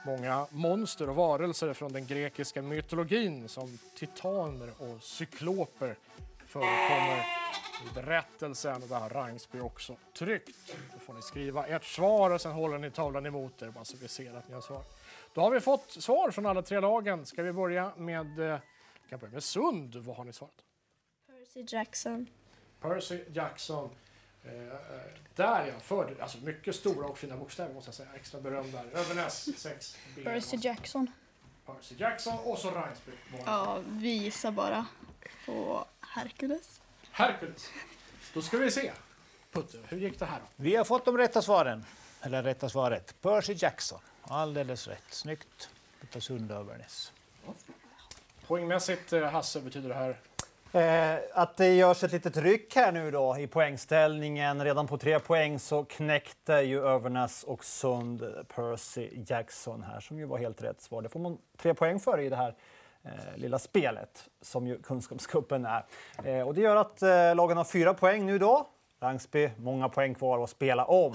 Många 0.07 0.47
monster 0.51 1.09
och 1.09 1.17
varelser 1.17 1.75
från 1.75 1.93
den 1.93 2.07
grekiska 2.07 2.63
mytologin 2.63 3.49
som 3.49 3.79
titaner 3.97 4.71
och 4.79 5.03
cykloper 5.03 5.97
förekommer 6.47 7.25
i 7.91 7.95
berättelsen. 7.95 8.81
Det 8.81 8.87
där 8.87 9.01
har 9.01 9.11
Rangsby 9.11 9.61
också 9.61 9.97
tryckt. 10.19 10.77
Då 10.93 10.99
får 10.99 11.15
ni 11.15 11.23
skriva 11.23 11.67
ert 11.67 11.85
svar 11.85 12.31
och 12.31 12.41
sen 12.41 12.53
håller 12.53 12.79
ni 12.79 12.91
tavlan 12.91 13.27
emot 13.27 13.63
er 13.63 13.71
bara 13.71 13.85
så 13.85 13.97
vi 13.97 14.09
ser 14.09 14.35
att 14.35 14.49
ni 14.49 14.55
har 14.55 14.61
svar. 14.61 14.83
Då 15.35 15.41
har 15.41 15.51
vi 15.51 15.61
fått 15.61 15.91
svar 15.91 16.31
från 16.31 16.47
alla 16.47 16.63
tre 16.63 16.81
lagen. 16.81 17.27
Ska 17.27 17.43
vi 17.43 17.53
börja 17.53 17.93
med, 17.97 18.39
eh, 18.39 18.59
kan 19.09 19.19
börja 19.19 19.33
med 19.33 19.43
Sund? 19.45 19.97
Vad 19.97 20.17
har 20.17 20.25
ni 20.25 20.33
svarat? 20.33 20.65
Percy 21.59 21.77
Jackson. 21.77 22.27
Percy 22.81 23.21
Jackson. 23.33 23.91
Eh, 24.45 24.53
eh, 24.53 24.73
där 25.35 25.67
ja, 25.67 25.81
för, 25.81 26.17
alltså 26.21 26.39
mycket 26.39 26.75
stora 26.75 27.07
och 27.07 27.19
fina 27.19 27.37
bokstäver 27.37 27.75
måste 27.75 27.89
jag 27.89 27.95
säga. 27.95 28.09
Extra 28.15 28.41
beröm 28.41 28.73
där. 28.73 28.85
Övernäs 28.95 29.49
6 29.61 29.97
B. 30.17 30.23
Percy 30.25 30.57
Jackson. 30.57 31.11
Percy 31.67 31.95
Jackson 31.99 32.39
och 32.39 32.59
så 32.59 32.71
Reinsby. 32.71 33.13
Ja, 33.47 33.83
vi 33.87 34.09
gissar 34.09 34.51
bara 34.51 34.87
på 35.47 35.85
Hercules. 36.01 36.81
Hercules. 37.11 37.71
Då 38.35 38.43
ska 38.43 38.57
vi 38.59 38.71
se. 38.71 38.93
Putte, 39.53 39.79
hur 39.89 39.99
gick 39.99 40.19
det 40.19 40.27
här 40.27 40.39
då? 40.41 40.47
Vi 40.57 40.77
har 40.77 40.85
fått 40.85 41.05
de 41.05 41.19
rätta 41.19 41.43
svaren. 41.43 41.85
Eller 42.21 42.43
rätta 42.43 42.69
svaret. 42.69 43.15
Percy 43.23 43.55
Jackson. 43.59 44.01
Alldeles 44.23 44.89
rätt. 44.89 45.05
Snyggt. 45.11 45.71
Utav 46.03 46.21
Sund 46.21 46.51
Övernäs. 46.53 47.13
Poängmässigt, 48.47 49.13
eh, 49.13 49.31
Hasse, 49.31 49.61
betyder 49.61 49.89
det 49.89 49.95
här 49.95 50.17
Eh, 50.73 51.19
att 51.33 51.57
det 51.57 51.75
görs 51.75 52.05
ett 52.05 52.13
litet 52.13 52.37
ryck 52.37 52.77
här 52.77 52.93
nu 52.93 53.11
då 53.11 53.37
i 53.39 53.47
poängställningen. 53.47 54.65
Redan 54.65 54.87
på 54.87 54.99
tre 54.99 55.21
poäng 55.21 55.59
så 55.59 55.85
knäckte 55.85 56.53
ju 56.53 56.85
Övernäs 56.85 57.45
och 57.45 57.65
Sund 57.65 58.25
Percy 58.55 59.11
Jackson 59.27 59.83
här 59.83 60.01
som 60.01 60.19
ju 60.19 60.25
var 60.25 60.39
helt 60.39 60.63
rätt 60.63 60.81
svar. 60.81 61.03
Det 61.03 61.09
får 61.09 61.21
man 61.21 61.39
tre 61.57 61.75
poäng 61.75 62.01
för 62.01 62.21
i 62.21 62.29
det 62.29 62.37
här 62.37 62.55
eh, 63.03 63.37
lilla 63.37 63.59
spelet 63.59 64.29
som 64.41 64.67
ju 64.67 64.83
Kunskapskuppen 64.83 65.67
är. 65.67 65.85
Eh, 66.25 66.47
och 66.47 66.55
det 66.55 66.61
gör 66.61 66.77
att 66.77 67.03
eh, 67.03 67.35
lagen 67.35 67.57
har 67.57 67.65
fyra 67.65 67.95
poäng 67.95 68.27
nu 68.27 68.39
då. 68.39 68.67
Rangsby, 69.01 69.51
många 69.57 69.89
poäng 69.89 70.15
kvar 70.15 70.45
att 70.45 70.51
spela 70.51 70.85
om. 70.85 71.13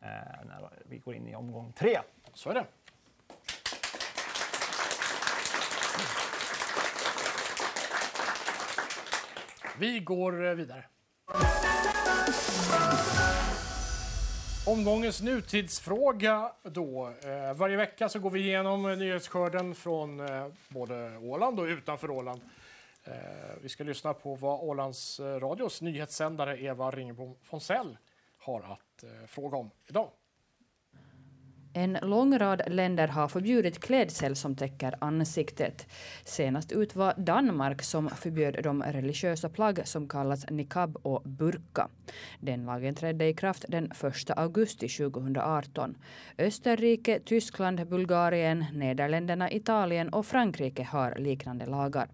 Eh, 0.00 0.08
när 0.48 0.70
vi 0.84 0.98
går 0.98 1.14
in 1.14 1.28
i 1.28 1.34
omgång 1.34 1.72
tre. 1.72 1.98
Så 2.34 2.50
är 2.50 2.54
det. 2.54 2.64
Vi 9.78 10.00
går 10.00 10.46
eh, 10.46 10.54
vidare. 10.54 10.84
Omgångens 14.66 15.22
nutidsfråga 15.22 16.52
då. 16.62 17.12
Eh, 17.24 17.54
varje 17.56 17.76
vecka 17.76 18.08
så 18.08 18.18
går 18.18 18.30
vi 18.30 18.40
igenom 18.40 18.86
eh, 18.86 18.96
nyhetsskörden 18.96 19.74
från 19.74 20.20
eh, 20.20 20.46
både 20.68 21.16
Åland 21.18 21.60
och 21.60 21.64
utanför 21.64 22.10
Åland. 22.10 22.40
Eh, 23.04 23.12
vi 23.62 23.68
ska 23.68 23.84
lyssna 23.84 24.14
på 24.14 24.34
vad 24.34 24.60
Ålands 24.60 25.20
eh, 25.20 25.40
radios 25.40 25.80
nyhetssändare 25.80 26.62
Eva 26.62 26.90
Ringbom 26.90 27.34
Fonsell 27.42 27.98
har 28.38 28.60
att 28.60 29.02
eh, 29.02 29.26
fråga 29.26 29.56
om 29.56 29.70
idag. 29.86 30.08
En 31.74 31.98
lång 32.02 32.38
rad 32.38 32.62
länder 32.66 33.08
har 33.08 33.28
förbjudit 33.28 33.80
klädsel 33.80 34.36
som 34.36 34.56
täcker 34.56 34.94
ansiktet. 34.98 35.86
Senast 36.24 36.72
ut 36.72 36.96
var 36.96 37.14
Danmark 37.16 37.82
som 37.82 38.08
förbjöd 38.08 38.62
de 38.62 38.82
religiösa 38.82 39.48
plagg 39.48 39.80
som 39.84 40.08
kallas 40.08 40.50
niqab 40.50 40.96
och 41.02 41.22
burka. 41.22 41.88
Den 42.40 42.64
lagen 42.64 42.94
trädde 42.94 43.28
i 43.28 43.34
kraft 43.34 43.64
den 43.68 43.84
1 43.84 44.30
augusti 44.36 44.88
2018. 44.88 45.94
Österrike, 46.38 47.20
Tyskland, 47.24 47.88
Bulgarien, 47.88 48.64
Nederländerna, 48.72 49.50
Italien 49.50 50.08
och 50.08 50.26
Frankrike 50.26 50.82
har 50.82 51.14
liknande 51.18 51.66
lagar. 51.66 52.08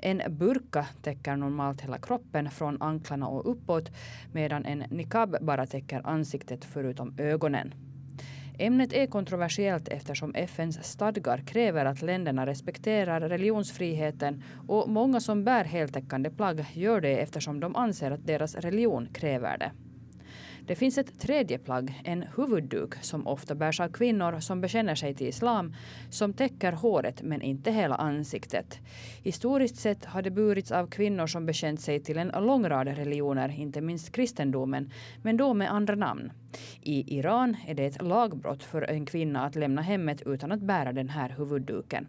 En 0.00 0.22
burka 0.28 0.86
täcker 1.02 1.36
normalt 1.36 1.80
hela 1.80 1.98
kroppen 1.98 2.50
från 2.50 2.82
anklarna 2.82 3.28
och 3.28 3.50
uppåt 3.50 3.90
medan 4.32 4.64
en 4.64 4.78
niqab 4.78 5.36
bara 5.40 5.66
täcker 5.66 6.00
ansiktet 6.04 6.64
förutom 6.64 7.14
ögonen. 7.18 7.74
Ämnet 8.62 8.92
är 8.92 9.06
kontroversiellt 9.06 9.88
eftersom 9.88 10.34
FNs 10.34 10.84
stadgar 10.84 11.38
kräver 11.38 11.84
att 11.84 12.02
länderna 12.02 12.46
respekterar 12.46 13.20
religionsfriheten 13.20 14.42
och 14.68 14.88
många 14.88 15.20
som 15.20 15.44
bär 15.44 15.64
heltäckande 15.64 16.30
plagg 16.30 16.64
gör 16.72 17.00
det 17.00 17.18
eftersom 17.18 17.60
de 17.60 17.76
anser 17.76 18.10
att 18.10 18.26
deras 18.26 18.54
religion 18.54 19.08
kräver 19.12 19.58
det. 19.58 19.72
Det 20.72 20.76
finns 20.76 20.98
ett 20.98 21.20
tredje 21.20 21.58
plagg, 21.58 22.00
en 22.04 22.24
huvudduk, 22.36 22.94
som 22.94 23.26
ofta 23.26 23.54
bärs 23.54 23.80
av 23.80 23.88
kvinnor 23.88 24.40
som 24.40 24.60
bekänner 24.60 24.94
sig 24.94 25.14
till 25.14 25.26
islam, 25.26 25.74
som 26.10 26.32
täcker 26.32 26.72
håret 26.72 27.22
men 27.22 27.42
inte 27.42 27.70
hela 27.70 27.94
ansiktet. 27.94 28.78
Historiskt 29.22 29.76
sett 29.76 30.04
har 30.04 30.22
det 30.22 30.30
burits 30.30 30.72
av 30.72 30.86
kvinnor 30.86 31.26
som 31.26 31.46
bekänt 31.46 31.80
sig 31.80 32.00
till 32.00 32.18
en 32.18 32.28
lång 32.28 32.68
rad 32.68 32.88
religioner, 32.88 33.48
inte 33.60 33.80
minst 33.80 34.12
kristendomen, 34.12 34.90
men 35.22 35.36
då 35.36 35.54
med 35.54 35.72
andra 35.72 35.94
namn. 35.94 36.32
I 36.82 37.18
Iran 37.18 37.56
är 37.66 37.74
det 37.74 37.84
ett 37.84 38.02
lagbrott 38.02 38.62
för 38.62 38.82
en 38.82 39.06
kvinna 39.06 39.44
att 39.44 39.54
lämna 39.54 39.82
hemmet 39.82 40.22
utan 40.26 40.52
att 40.52 40.62
bära 40.62 40.92
den 40.92 41.08
här 41.08 41.34
huvudduken. 41.38 42.06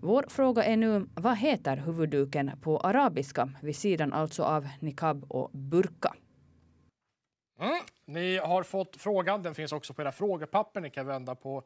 Vår 0.00 0.24
fråga 0.28 0.64
är 0.64 0.76
nu, 0.76 1.06
vad 1.14 1.36
heter 1.36 1.76
huvudduken 1.76 2.50
på 2.60 2.78
arabiska, 2.78 3.50
vid 3.62 3.76
sidan 3.76 4.12
alltså 4.12 4.42
av 4.42 4.68
niqab 4.80 5.24
och 5.28 5.50
burka? 5.52 6.14
Mm. 7.58 7.80
Ni 8.04 8.36
har 8.36 8.62
fått 8.62 8.96
frågan. 8.96 9.42
Den 9.42 9.54
finns 9.54 9.72
också 9.72 9.94
på 9.94 10.02
era 10.02 10.12
frågepapper. 10.12 10.80
Ni 10.80 10.90
kan 10.90 11.06
vända 11.06 11.34
på 11.34 11.62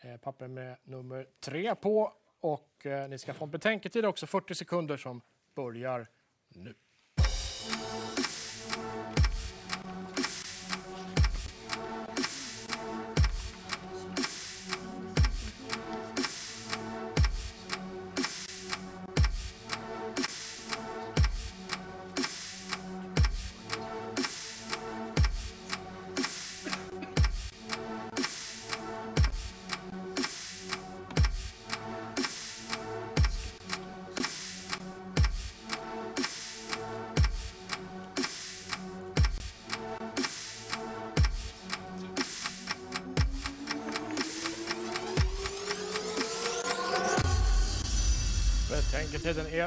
eh, 0.00 0.16
papper 0.16 0.48
med 0.48 0.76
nummer 0.84 1.26
tre 1.40 1.74
på. 1.74 2.12
Och 2.40 2.86
eh, 2.86 3.08
ni 3.08 3.18
ska 3.18 3.34
få 3.34 3.44
en 3.44 3.50
betänketid 3.50 4.04
också, 4.04 4.26
40 4.26 4.54
sekunder, 4.54 4.96
som 4.96 5.20
börjar 5.54 6.06
nu. 6.48 6.74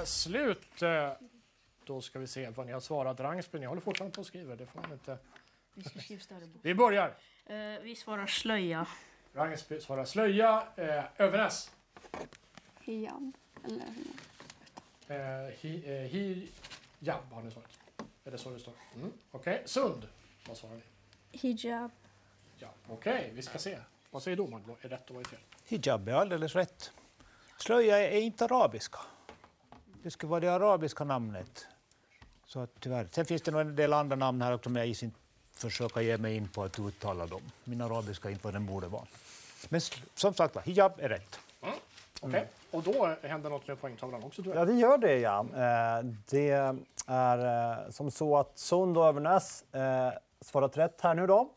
Slut. 0.05 0.81
Eh, 0.81 1.11
Då 1.85 2.01
ska 2.01 2.19
vi 2.19 2.27
se 2.27 2.49
vad 2.49 2.65
ni 2.65 2.71
har 2.71 2.79
svarat. 2.79 3.19
Rangsby, 3.19 3.59
ni 3.59 3.65
håller 3.65 3.81
fortfarande 3.81 4.15
på 4.15 4.21
och 4.21 4.27
skriver. 4.27 4.55
Det 4.55 4.65
får 4.65 4.81
man 4.81 4.91
inte. 4.91 5.17
Vi 5.73 5.83
ska 5.83 5.99
skriva 5.99 6.21
större 6.21 6.39
bok. 6.45 6.59
Vi 6.61 6.75
börjar. 6.75 7.17
Eh, 7.45 7.55
vi 7.81 7.95
svarar 7.95 8.27
slöja. 8.27 8.87
Rangsby 9.33 9.79
svarar 9.81 10.05
slöja. 10.05 10.67
Eh, 10.75 11.03
Övernäs. 11.17 11.71
Hijab. 12.81 13.31
Eller 13.65 13.85
Eh, 15.07 15.53
hi, 15.59 15.83
eh, 15.85 15.93
hijab 16.11 17.31
har 17.31 17.41
ni 17.41 17.51
svarat. 17.51 17.79
Är 18.23 18.31
det 18.31 18.37
så 18.37 18.49
det 18.49 18.59
står? 18.59 18.73
Mm. 18.95 19.11
Okej. 19.31 19.61
Sund. 19.65 20.07
Vad 20.47 20.57
svarar 20.57 20.75
ni? 20.75 20.81
Hijab. 21.31 21.91
Ja. 22.57 22.67
Okej, 22.87 23.31
vi 23.35 23.41
ska 23.41 23.57
se. 23.57 23.77
Vad 24.11 24.23
säger 24.23 24.37
domaren? 24.37 24.75
Är 24.81 24.89
rätt 24.89 25.09
och 25.09 25.15
vad 25.15 25.25
är 25.25 25.29
fel? 25.29 25.39
Hijab 25.65 26.07
är 26.09 26.13
alldeles 26.13 26.55
rätt. 26.55 26.91
Slöja 27.57 27.97
är 28.11 28.19
inte 28.21 28.45
arabiska. 28.45 28.99
Det 30.03 30.11
skulle 30.11 30.29
vara 30.29 30.39
det 30.39 30.53
arabiska 30.53 31.03
namnet. 31.03 31.67
Så 32.45 32.59
att 32.59 32.69
tyvärr. 32.79 33.07
Sen 33.11 33.25
finns 33.25 33.41
det 33.41 33.51
nog 33.51 33.61
en 33.61 33.75
del 33.75 33.93
andra 33.93 34.15
namn 34.15 34.41
här 34.41 34.53
också, 34.53 34.69
men 34.69 34.79
jag 34.79 34.87
gissar 34.87 35.05
inte 35.05 35.19
försöka 35.53 36.01
ge 36.01 36.17
mig 36.17 36.35
in 36.35 36.47
på 36.47 36.63
att 36.63 36.79
uttala 36.79 37.25
dem. 37.27 37.41
Min 37.63 37.81
arabiska 37.81 38.27
är 38.27 38.31
inte 38.31 38.43
vad 38.45 38.53
den 38.53 38.65
borde 38.65 38.87
vara. 38.87 39.05
Men 39.69 39.81
som 40.15 40.33
sagt 40.33 40.57
hijab 40.57 40.91
är 40.97 41.09
rätt. 41.09 41.39
Okej. 42.21 42.47
Och 42.71 42.83
då 42.83 43.15
händer 43.23 43.49
något 43.49 43.67
med 43.67 43.81
poängtavlan 43.81 44.23
också. 44.23 44.41
Ja, 44.55 44.65
det 44.65 44.73
gör 44.73 44.97
det 44.97 45.19
ja. 45.19 45.39
Eh, 45.39 46.05
Det 46.29 46.49
är 47.07 47.81
eh, 47.85 47.89
som 47.89 48.11
så 48.11 48.37
att 48.37 48.57
Sund 48.57 48.97
och 48.97 49.05
Övernäs 49.05 49.73
eh, 49.73 50.11
svarat 50.41 50.77
rätt 50.77 51.01
här 51.01 51.13
nu 51.13 51.27
då 51.27 51.49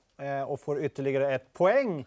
och 0.46 0.60
får 0.60 0.84
ytterligare 0.84 1.34
ett 1.34 1.52
poäng 1.52 2.06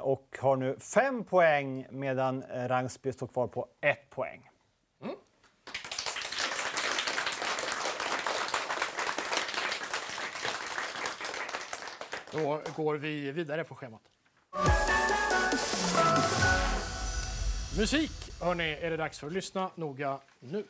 och 0.00 0.38
har 0.40 0.56
nu 0.56 0.76
fem 0.78 1.24
poäng 1.24 1.86
medan 1.90 2.44
Rangsby 2.50 3.12
står 3.12 3.26
kvar 3.26 3.46
på 3.46 3.68
ett 3.80 4.10
poäng. 4.10 4.50
Då 12.34 12.60
går 12.76 12.94
vi 12.94 13.32
vidare 13.32 13.64
på 13.64 13.74
schemat. 13.74 14.02
Musik, 17.78 18.10
hörni, 18.40 18.78
är 18.80 18.90
det 18.90 18.96
dags 18.96 19.18
för. 19.18 19.30
Lyssna 19.30 19.70
noga 19.74 20.20
nu. 20.40 20.64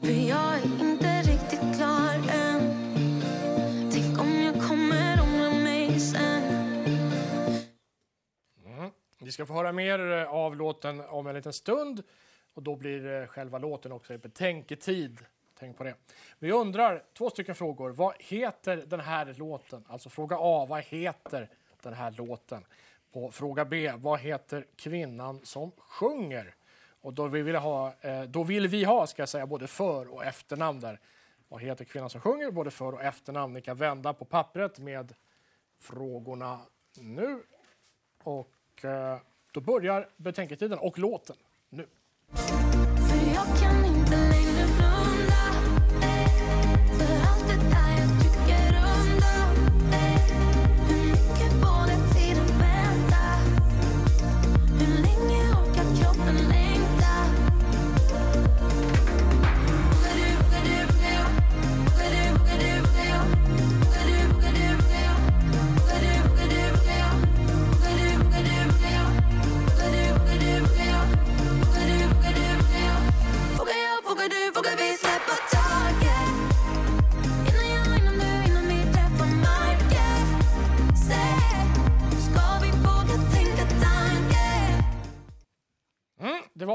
För 0.00 0.28
jag 0.28 0.54
är 0.54 0.80
inte 0.80 1.22
riktigt 1.22 1.76
klar 1.76 2.14
än 2.14 2.90
Tänk 3.92 4.20
om 4.20 4.42
jag 4.42 4.54
kommer 4.68 5.20
ångra 5.22 5.50
mig 5.50 6.00
sen 6.00 6.42
Mm. 8.66 8.90
Vi 9.20 9.32
ska 9.32 9.46
få 9.46 9.52
höra 9.52 9.72
mer 9.72 10.12
eh, 10.12 10.34
av 10.34 10.56
låten 10.56 11.00
om 11.00 11.26
en 11.26 11.34
liten 11.34 11.52
stund. 11.52 12.02
Och 12.54 12.62
då 12.62 12.76
blir 12.76 13.20
eh, 13.20 13.26
själva 13.26 13.58
låten 13.58 13.92
också 13.92 14.14
i 14.14 14.18
betänketid. 14.18 15.18
Tänk 15.60 15.76
på 15.76 15.84
det. 15.84 15.94
Vi 16.38 16.52
undrar 16.52 17.02
två 17.12 17.30
stycken 17.30 17.54
frågor. 17.54 17.90
Vad 17.90 18.14
heter 18.18 18.84
den 18.86 19.00
här 19.00 19.34
låten? 19.38 19.84
Alltså 19.88 20.08
fråga 20.08 20.36
A, 20.40 20.66
vad 20.68 20.82
heter 20.82 21.48
den 21.82 21.92
här 21.92 22.10
låten? 22.10 22.64
På 23.12 23.30
fråga 23.30 23.64
B, 23.64 23.92
vad 23.96 24.20
heter 24.20 24.64
kvinnan 24.76 25.40
som 25.44 25.72
sjunger? 25.78 26.54
Och 27.00 27.14
då 27.14 27.26
vill 27.26 27.42
vi 27.42 27.56
ha, 27.56 27.94
eh, 28.00 28.22
då 28.22 28.42
vill 28.42 28.68
vi 28.68 28.84
ha 28.84 29.06
ska 29.06 29.22
jag 29.22 29.28
säga, 29.28 29.46
både 29.46 29.66
för 29.66 30.14
och 30.14 30.24
efternamn 30.24 30.80
där. 30.80 31.00
Vad 31.48 31.62
heter 31.62 31.84
kvinnan 31.84 32.10
som 32.10 32.20
sjunger? 32.20 32.50
Både 32.50 32.70
för 32.70 32.92
och 32.92 33.02
efternamn. 33.02 33.54
Ni 33.54 33.60
kan 33.60 33.76
vända 33.76 34.12
på 34.12 34.24
pappret 34.24 34.78
med 34.78 35.14
frågorna 35.80 36.58
nu. 36.94 37.42
Och 38.22 38.84
eh, 38.84 39.18
då 39.52 39.60
börjar 39.60 40.08
betänketiden 40.16 40.78
och 40.78 40.98
låten 40.98 41.36
nu. 41.68 41.86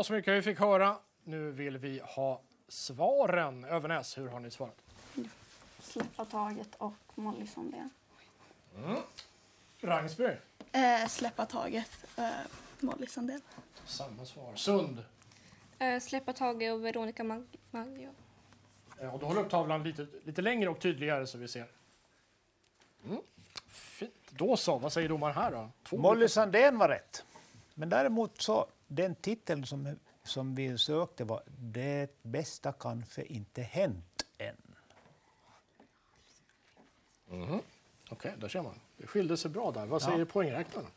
Så 0.05 0.13
mycket 0.13 0.33
vi 0.33 0.41
fick 0.41 0.59
höra. 0.59 0.97
Nu 1.23 1.51
vill 1.51 1.77
vi 1.77 2.01
ha 2.03 2.41
svaren. 2.67 3.63
Övernäs, 3.65 4.17
hur 4.17 4.27
har 4.27 4.39
ni 4.39 4.51
svarat? 4.51 4.81
Släppa 5.79 6.25
taget 6.25 6.75
och 6.77 6.93
Molly 7.15 7.47
Sandén. 7.47 7.89
Mm. 8.77 8.95
Rangsby, 9.81 10.29
Eh, 10.71 11.07
släppa 11.07 11.45
taget. 11.45 12.05
Eh, 12.17 12.29
Molly 12.79 13.07
Sandén. 13.07 13.41
samma 13.85 14.25
svar. 14.25 14.51
Sund, 14.55 15.03
Eh, 15.79 15.99
släppa 15.99 16.33
taget 16.33 16.73
och 16.73 16.85
Veronica 16.85 17.23
Mag- 17.23 17.57
Maggio. 17.71 18.09
Eh, 18.99 19.13
och 19.13 19.19
då 19.19 19.25
håller 19.25 19.41
upp 19.41 19.49
tavlan 19.49 19.83
lite, 19.83 20.07
lite 20.23 20.41
längre 20.41 20.69
och 20.69 20.79
tydligare 20.79 21.27
så 21.27 21.37
vi 21.37 21.47
ser. 21.47 21.65
Mm. 23.05 23.21
Fint. 23.67 24.13
Då 24.29 24.57
så, 24.57 24.77
vad 24.77 24.93
säger 24.93 25.09
domaren 25.09 25.35
här 25.35 25.51
då? 25.51 25.69
Två 25.83 25.97
Molly 25.97 26.27
Sandén 26.27 26.77
var 26.77 26.89
rätt. 26.89 27.23
Men 27.73 27.89
däremot 27.89 28.41
så, 28.41 28.65
den 28.87 29.15
titeln 29.15 29.65
som, 29.65 29.95
som 30.23 30.55
vi 30.55 30.77
sökte 30.77 31.23
var 31.23 31.41
Det 31.47 32.09
bästa 32.21 32.71
kanske 32.71 33.23
inte 33.23 33.61
hänt 33.61 34.25
än. 34.37 34.55
Mhm. 37.29 37.59
Okej, 38.09 38.33
där 38.37 38.47
ser 38.47 38.61
man. 38.61 38.79
Det 38.97 39.07
skilde 39.07 39.37
sig 39.37 39.51
bra 39.51 39.71
där. 39.71 39.85
Vad 39.85 40.01
säger 40.01 40.25
poängräknarna? 40.25 40.87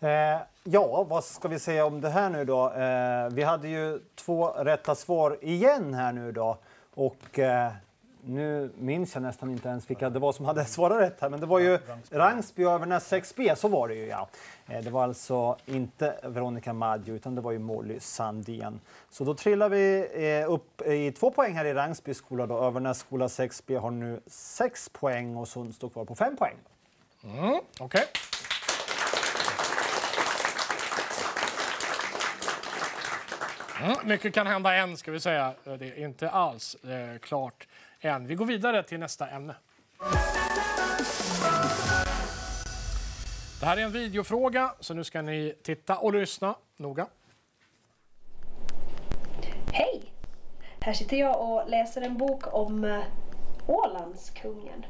Eh, 0.00 0.40
ja, 0.64 1.04
vad 1.04 1.24
ska 1.24 1.48
vi 1.48 1.58
säga 1.58 1.86
om 1.86 2.00
det 2.00 2.08
här 2.10 2.30
nu 2.30 2.44
då? 2.44 2.70
Eh, 2.72 3.28
vi 3.30 3.42
hade 3.42 3.68
ju 3.68 4.00
två 4.14 4.48
rätta 4.48 4.94
svar 4.94 5.38
igen 5.42 5.94
här 5.94 6.12
nu 6.12 6.32
då. 6.32 6.58
Och 6.94 7.38
eh, 7.38 7.72
nu 8.24 8.70
minns 8.78 9.14
jag 9.14 9.22
nästan 9.22 9.50
inte 9.50 9.68
ens 9.68 9.90
vilka 9.90 10.10
det 10.10 10.18
var 10.18 10.32
som 10.32 10.44
hade 10.44 10.64
svarat 10.64 11.00
rätt 11.00 11.20
här. 11.20 11.28
Men 11.28 11.40
det 11.40 11.46
var 11.46 11.58
ju 11.58 11.78
Rangsby 12.10 12.64
och 12.64 12.72
Övernäs 12.72 13.12
6B, 13.12 13.54
så 13.54 13.68
var 13.68 13.88
det 13.88 13.94
ju 13.94 14.06
ja. 14.06 14.28
Eh, 14.66 14.82
det 14.82 14.90
var 14.90 15.02
alltså 15.02 15.56
inte 15.66 16.14
Veronica 16.22 16.72
Maggio 16.72 17.14
utan 17.14 17.34
det 17.34 17.40
var 17.40 17.52
ju 17.52 17.58
Molly 17.58 18.00
Sandén. 18.00 18.80
Så 19.10 19.24
då 19.24 19.34
trillar 19.34 19.68
vi 19.68 20.08
eh, 20.12 20.52
upp 20.52 20.82
i 20.82 21.12
två 21.12 21.30
poäng 21.30 21.54
här 21.54 21.64
i 21.64 21.74
Rangsby 21.74 22.14
skola 22.14 22.46
då. 22.46 22.58
Övernäs 22.58 22.98
skola 22.98 23.26
6B 23.26 23.78
har 23.78 23.90
nu 23.90 24.20
sex 24.26 24.88
poäng 24.88 25.36
och 25.36 25.48
Sund 25.48 25.74
står 25.74 25.88
kvar 25.88 26.04
på 26.04 26.14
fem 26.14 26.36
poäng. 26.36 26.56
Mm. 27.24 27.60
Okej. 27.80 28.04
Mm, 33.82 33.96
mycket 34.04 34.34
kan 34.34 34.46
hända 34.46 34.74
än, 34.74 34.96
ska 34.96 35.10
vi 35.10 35.20
säga. 35.20 35.54
Det 35.64 35.86
är 35.86 36.04
inte 36.04 36.30
alls 36.30 36.74
eh, 36.74 37.18
klart 37.18 37.66
än. 38.00 38.26
Vi 38.26 38.34
går 38.34 38.46
vidare 38.46 38.82
till 38.82 38.98
nästa 39.00 39.28
ämne. 39.28 39.54
Det 43.60 43.66
här 43.66 43.76
är 43.76 43.82
en 43.82 43.92
videofråga, 43.92 44.74
så 44.80 44.94
nu 44.94 45.04
ska 45.04 45.22
ni 45.22 45.54
titta 45.62 45.98
och 45.98 46.12
lyssna 46.12 46.54
noga. 46.76 47.06
Hej! 49.72 50.12
Här 50.80 50.92
sitter 50.92 51.16
jag 51.16 51.40
och 51.40 51.70
läser 51.70 52.02
en 52.02 52.18
bok 52.18 52.54
om 52.54 52.84
eh, 52.84 53.02
Ålandskungen. 53.66 54.86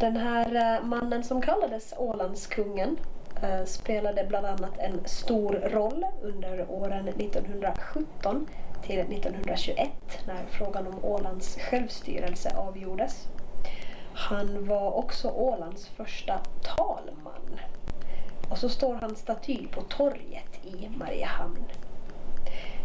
Den 0.00 0.16
här 0.16 0.76
eh, 0.76 0.84
mannen 0.84 1.24
som 1.24 1.42
kallades 1.42 1.94
Ålandskungen 1.96 2.98
eh, 3.42 3.64
spelade 3.64 4.26
bland 4.28 4.46
annat 4.46 4.78
en 4.78 5.00
stor 5.04 5.52
roll 5.52 6.06
under 6.22 6.70
åren 6.70 7.08
1917 7.08 8.46
till 8.88 9.00
1921 9.00 9.90
när 10.26 10.46
frågan 10.46 10.86
om 10.86 11.04
Ålands 11.04 11.56
självstyrelse 11.56 12.56
avgjordes. 12.56 13.28
Han 14.14 14.66
var 14.66 14.92
också 14.92 15.30
Ålands 15.30 15.88
första 15.88 16.38
talman. 16.62 17.60
Och 18.50 18.58
så 18.58 18.68
står 18.68 18.94
han 18.94 19.16
staty 19.16 19.66
på 19.66 19.82
torget 19.82 20.64
i 20.64 20.88
Mariehamn. 20.88 21.64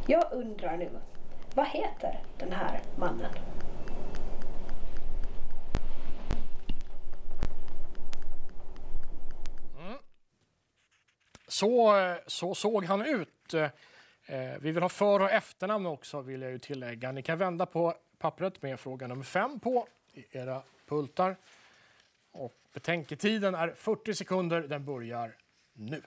Jag 0.07 0.25
undrar 0.31 0.77
nu, 0.77 0.89
vad 1.55 1.67
heter 1.67 2.23
den 2.37 2.51
här 2.51 2.81
mannen? 2.97 3.31
Mm. 9.79 9.97
Så, 11.47 11.93
så 12.27 12.55
såg 12.55 12.85
han 12.85 13.01
ut. 13.05 13.53
Eh, 14.25 14.53
vi 14.61 14.71
vill 14.71 14.83
ha 14.83 14.89
för 14.89 15.19
och 15.19 15.31
efternamn 15.31 15.85
också, 15.85 16.21
vill 16.21 16.41
jag 16.41 16.51
ju 16.51 16.59
tillägga. 16.59 17.11
Ni 17.11 17.23
kan 17.23 17.37
vända 17.37 17.65
på 17.65 17.93
pappret 18.17 18.61
med 18.61 18.79
fråga 18.79 19.07
nummer 19.07 19.23
fem 19.23 19.59
på 19.59 19.87
i 20.13 20.37
era 20.37 20.61
pultar. 20.85 21.35
Och 22.31 22.53
betänketiden 22.73 23.55
är 23.55 23.73
40 23.75 24.13
sekunder. 24.13 24.61
Den 24.61 24.85
börjar 24.85 25.35
nu. 25.73 26.01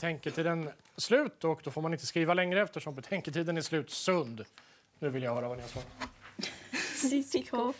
Betänketiden 0.00 0.70
slut 0.96 1.44
och 1.44 1.60
då 1.64 1.70
får 1.70 1.82
man 1.82 1.92
inte 1.92 2.06
skriva 2.06 2.34
längre 2.34 2.62
eftersom 2.62 2.94
betänketiden 2.94 3.56
är 3.56 3.62
slut. 3.62 3.90
Sund. 3.90 4.44
Nu 4.98 5.08
vill 5.10 5.22
jag 5.22 5.34
höra 5.34 5.48
vad 5.48 5.56
ni 5.56 5.62
har 5.62 5.70
svarat. 5.70 7.28
Sittkov. 7.30 7.76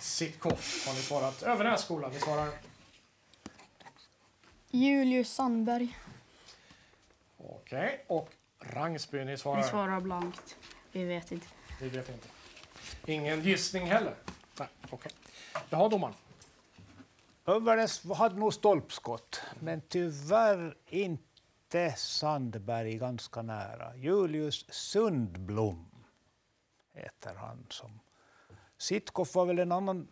Sittkoff 0.00 0.86
har 0.86 0.94
ni 0.94 1.00
svarat. 1.00 1.42
Övernäs 1.42 1.82
skola, 1.82 2.08
ni 2.08 2.20
svarar. 2.20 2.48
Julius 4.70 5.32
Sandberg. 5.32 5.98
Okej. 7.36 8.04
Och 8.06 8.30
Rangsby, 8.60 9.24
ni 9.24 9.38
svarar. 9.38 9.62
Vi 9.62 9.68
svarar 9.68 10.00
blankt. 10.00 10.56
Vi 10.92 11.04
vet 11.04 11.32
inte. 11.32 11.46
Vi 11.80 11.88
vet 11.88 12.08
inte. 12.08 12.28
Ingen 13.06 13.42
gissning 13.42 13.86
heller? 13.86 14.14
Nej, 14.58 14.68
okej. 14.90 15.12
Jaha, 15.70 15.88
domaren. 15.88 16.14
Övernäs 17.46 18.10
hade 18.10 18.36
nog 18.36 18.54
stolpskott, 18.54 19.40
men 19.60 19.82
tyvärr 19.88 20.76
inte 20.86 21.94
Sandberg 21.96 22.98
ganska 22.98 23.42
nära. 23.42 23.96
Julius 23.96 24.66
Sundblom 24.72 26.04
heter 26.92 27.34
han 27.34 27.66
som 27.70 28.00
Sitkoff 28.78 29.34
var 29.34 29.46
väl 29.46 29.58
en 29.58 29.72
annan 29.72 30.08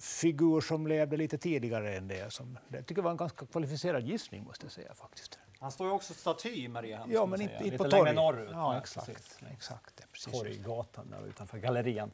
figur 0.00 0.60
som 0.60 0.86
levde 0.86 1.16
lite 1.16 1.38
tidigare 1.38 1.96
än 1.96 2.08
det. 2.08 2.32
Som, 2.32 2.58
det 2.68 2.82
tycker 2.82 2.98
jag 2.98 3.04
var 3.04 3.10
en 3.10 3.16
ganska 3.16 3.46
kvalificerad 3.46 4.06
gissning 4.06 4.44
måste 4.44 4.64
jag 4.66 4.72
säga 4.72 4.94
faktiskt. 4.94 5.38
Han 5.60 5.70
står 5.72 5.86
ju 5.86 5.92
också 5.92 6.14
staty 6.14 6.48
i 6.64 6.68
Mariehamn. 6.68 7.12
Ja, 7.12 7.26
men 7.26 7.40
inte, 7.40 7.54
inte 7.54 7.64
Lite 7.64 7.76
på 7.76 7.84
längre 7.84 8.04
torg. 8.04 8.14
norrut. 8.14 8.50
Ja, 8.52 8.78
exakt. 8.78 9.06
precis. 9.06 9.38
exakt 9.52 9.96
det, 9.96 10.04
precis. 10.12 10.32
Torggatan 10.32 11.10
där 11.10 11.28
utanför 11.28 11.58
gallerian. 11.58 12.10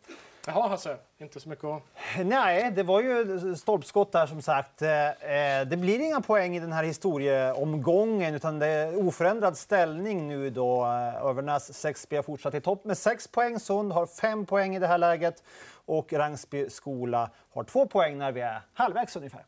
Jaha, 0.47 0.69
Hasse. 0.69 0.97
Inte 1.19 1.41
så 1.41 1.49
mycket 1.49 1.65
att... 1.65 1.83
Nej, 2.25 2.71
det 2.71 2.83
var 2.83 3.01
ju 3.03 3.57
stolpskott 3.57 4.13
där 4.13 4.27
som 4.27 4.43
sagt. 4.43 4.83
Eh, 4.83 5.09
eh, 5.09 5.67
Det 5.67 5.77
blir 5.77 6.01
inga 6.01 6.21
poäng 6.21 6.57
i 6.57 6.61
den 6.61 6.73
här 6.73 6.85
historieomgången 6.85 8.35
utan 8.35 8.59
det 8.59 8.67
är 8.67 9.07
oförändrad 9.07 9.57
ställning 9.57 10.29
nu 10.29 10.51
då. 10.51 10.85
Eh, 10.85 11.25
Övernäs 11.27 11.85
6B 11.85 12.17
har 12.17 12.23
fortsatt 12.23 12.55
i 12.55 12.61
topp 12.61 12.85
med 12.85 12.99
6 12.99 13.29
poäng. 13.29 13.61
Sund 13.61 13.93
har 13.93 14.07
5 14.07 14.47
poäng 14.47 14.77
i 14.77 14.79
det 14.79 14.87
här 14.87 14.99
läget 14.99 15.43
och 15.85 16.13
Rangsby 16.13 16.71
skola 16.71 17.31
har 17.55 17.65
2 17.65 17.87
poäng 17.87 18.19
när 18.19 18.33
vi 18.33 18.41
är 18.41 18.61
halvvägs 18.75 19.17
ungefär. 19.17 19.45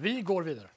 Vi 0.00 0.20
går 0.22 0.42
vidare. 0.42 0.68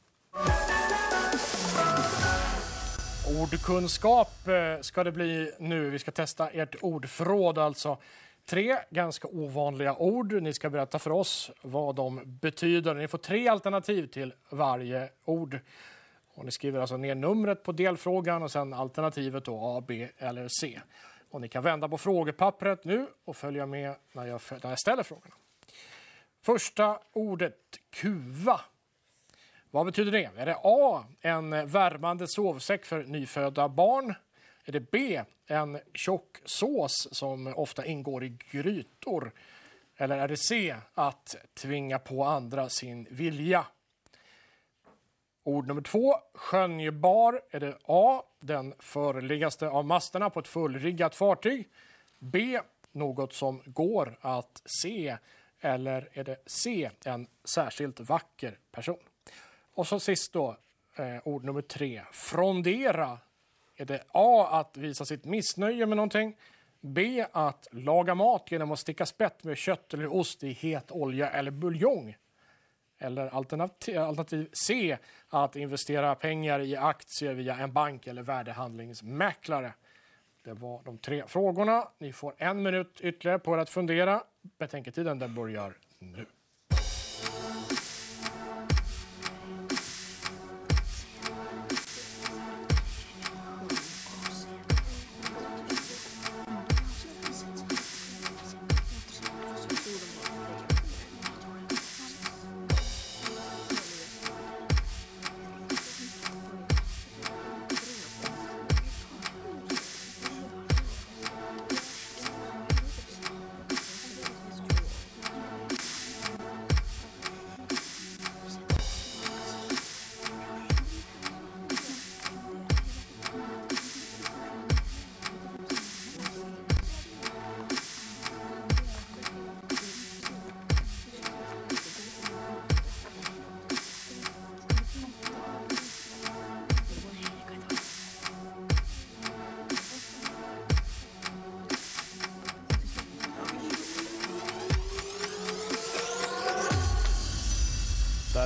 Ordkunskap 3.42 4.48
eh, 4.48 4.82
ska 4.82 5.04
det 5.04 5.12
bli 5.12 5.52
nu. 5.60 5.90
Vi 5.90 6.00
ska 6.00 6.12
testa 6.12 6.50
ert 6.50 6.76
ordförråd. 6.82 7.58
Alltså 7.58 7.98
tre 8.46 8.78
ganska 8.90 9.28
ovanliga 9.28 9.96
ord. 9.96 10.34
Ni 10.34 10.54
ska 10.54 10.70
berätta 10.70 11.00
för 11.00 11.12
oss 11.12 11.52
vad 11.62 11.96
de 11.96 12.22
betyder. 12.26 12.94
Ni 12.94 13.08
får 13.08 13.18
tre 13.18 13.48
alternativ 13.48 14.08
till 14.08 14.34
varje 14.50 15.10
ord. 15.26 15.60
Och 16.34 16.46
ni 16.46 16.52
skriver 16.52 16.80
alltså 16.80 16.98
ner 16.98 17.16
numret 17.16 17.64
på 17.64 17.72
delfrågan 17.72 18.44
och 18.44 18.52
sen 18.52 18.74
alternativet 18.74 19.46
då 19.46 19.78
A, 19.78 19.84
B 19.88 20.10
eller 20.18 20.48
C. 20.48 20.82
Och 21.30 21.42
ni 21.42 21.48
kan 21.48 21.64
vända 21.64 21.90
på 21.90 21.98
frågepappret 21.98 22.84
nu 22.86 23.08
och 23.26 23.38
följa 23.38 23.66
med 23.66 23.96
när 24.12 24.26
jag, 24.26 24.42
när 24.64 24.70
jag 24.70 24.80
ställer 24.80 25.04
frågorna. 25.04 25.36
Första 26.42 27.00
ordet 27.14 27.56
kuva. 27.90 28.62
Vad 29.74 29.86
betyder 29.86 30.12
det? 30.12 30.30
Är 30.38 30.46
det 30.46 30.58
A. 30.64 31.06
En 31.22 31.68
värmande 31.68 32.28
sovsäck 32.28 32.86
för 32.86 33.04
nyfödda 33.04 33.70
barn? 33.70 34.14
Är 34.66 34.72
det 34.72 34.92
B. 34.92 35.24
En 35.48 35.80
tjock 35.94 36.38
sås 36.46 37.08
som 37.12 37.54
ofta 37.56 37.86
ingår 37.86 38.24
i 38.24 38.38
grytor? 38.52 39.32
Eller 39.98 40.18
är 40.18 40.28
det 40.28 40.38
C. 40.38 40.76
Att 40.94 41.36
tvinga 41.54 42.00
på 42.00 42.24
andra 42.24 42.70
sin 42.70 43.08
vilja? 43.10 43.66
Ord 45.44 45.68
nummer 45.68 45.82
två, 45.82 46.16
skönjbar. 46.34 47.42
Är 47.52 47.60
det 47.60 47.78
A. 47.84 48.24
Den 48.40 48.74
förligaste 48.80 49.70
av 49.70 49.86
masterna 49.86 50.30
på 50.30 50.40
ett 50.40 50.48
fullriggat 50.48 51.16
fartyg? 51.16 51.70
B. 52.20 52.60
Något 52.92 53.34
som 53.34 53.62
går 53.66 54.18
att 54.22 54.62
se? 54.66 55.18
Eller 55.60 56.10
är 56.14 56.24
det 56.24 56.38
C. 56.46 56.90
En 57.06 57.28
särskilt 57.44 58.00
vacker 58.00 58.58
person? 58.72 59.11
Och 59.74 59.88
så 59.88 60.00
sist 60.00 60.34
då, 60.34 60.58
eh, 60.96 61.28
ord 61.28 61.44
nummer 61.44 61.62
tre. 61.62 62.02
Frondera. 62.12 63.20
Är 63.76 63.86
det 63.86 64.04
A. 64.12 64.48
Att 64.52 64.78
visa 64.78 65.06
sitt 65.06 65.26
missnöje 65.26 65.86
med 65.86 65.98
någonting? 65.98 66.38
B. 66.82 67.26
Att 67.32 67.68
laga 67.72 68.16
mat 68.16 68.52
genom 68.52 68.72
att 68.72 68.80
sticka 68.80 69.06
spett 69.06 69.44
med 69.44 69.58
kött 69.58 69.94
eller 69.94 70.14
ost 70.14 70.44
i 70.44 70.52
het 70.52 70.92
olja 70.92 71.30
eller 71.30 71.52
buljong? 71.52 72.16
Eller 73.00 73.28
alternativ, 73.28 74.00
alternativ 74.00 74.50
C. 74.54 74.98
Att 75.30 75.56
investera 75.56 76.16
pengar 76.16 76.60
i 76.60 76.76
aktier 76.76 77.34
via 77.34 77.58
en 77.58 77.74
bank 77.74 78.08
eller 78.08 78.24
värdehandlingsmäklare. 78.24 79.74
Det 80.44 80.54
var 80.54 80.84
de 80.84 80.98
tre 80.98 81.24
frågorna. 81.28 81.88
Ni 81.98 82.14
får 82.14 82.34
en 82.38 82.64
minut 82.64 83.02
ytterligare 83.02 83.40
på 83.40 83.56
er 83.56 83.58
att 83.58 83.70
fundera. 83.70 84.24
Betänketiden 84.42 85.20
den 85.20 85.36
börjar 85.36 85.74
nu. 86.00 86.26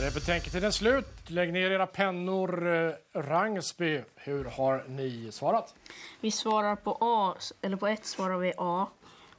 Är 0.06 0.12
betänketiden 0.12 0.74
slut. 0.74 1.30
Lägg 1.30 1.54
ner 1.54 1.72
era 1.72 1.88
pennor. 1.88 2.68
Eh, 2.68 2.94
Rangsby, 3.14 4.02
hur 4.16 4.46
har 4.46 4.84
ni 4.88 5.32
svarat? 5.32 5.76
Vi 6.22 6.32
svarar 6.32 6.76
på 6.76 6.98
A, 7.02 7.36
eller 7.62 7.78
på 7.78 7.88
ett 7.88 8.06
svarar 8.06 8.38
vi 8.38 8.54
A. 8.58 8.88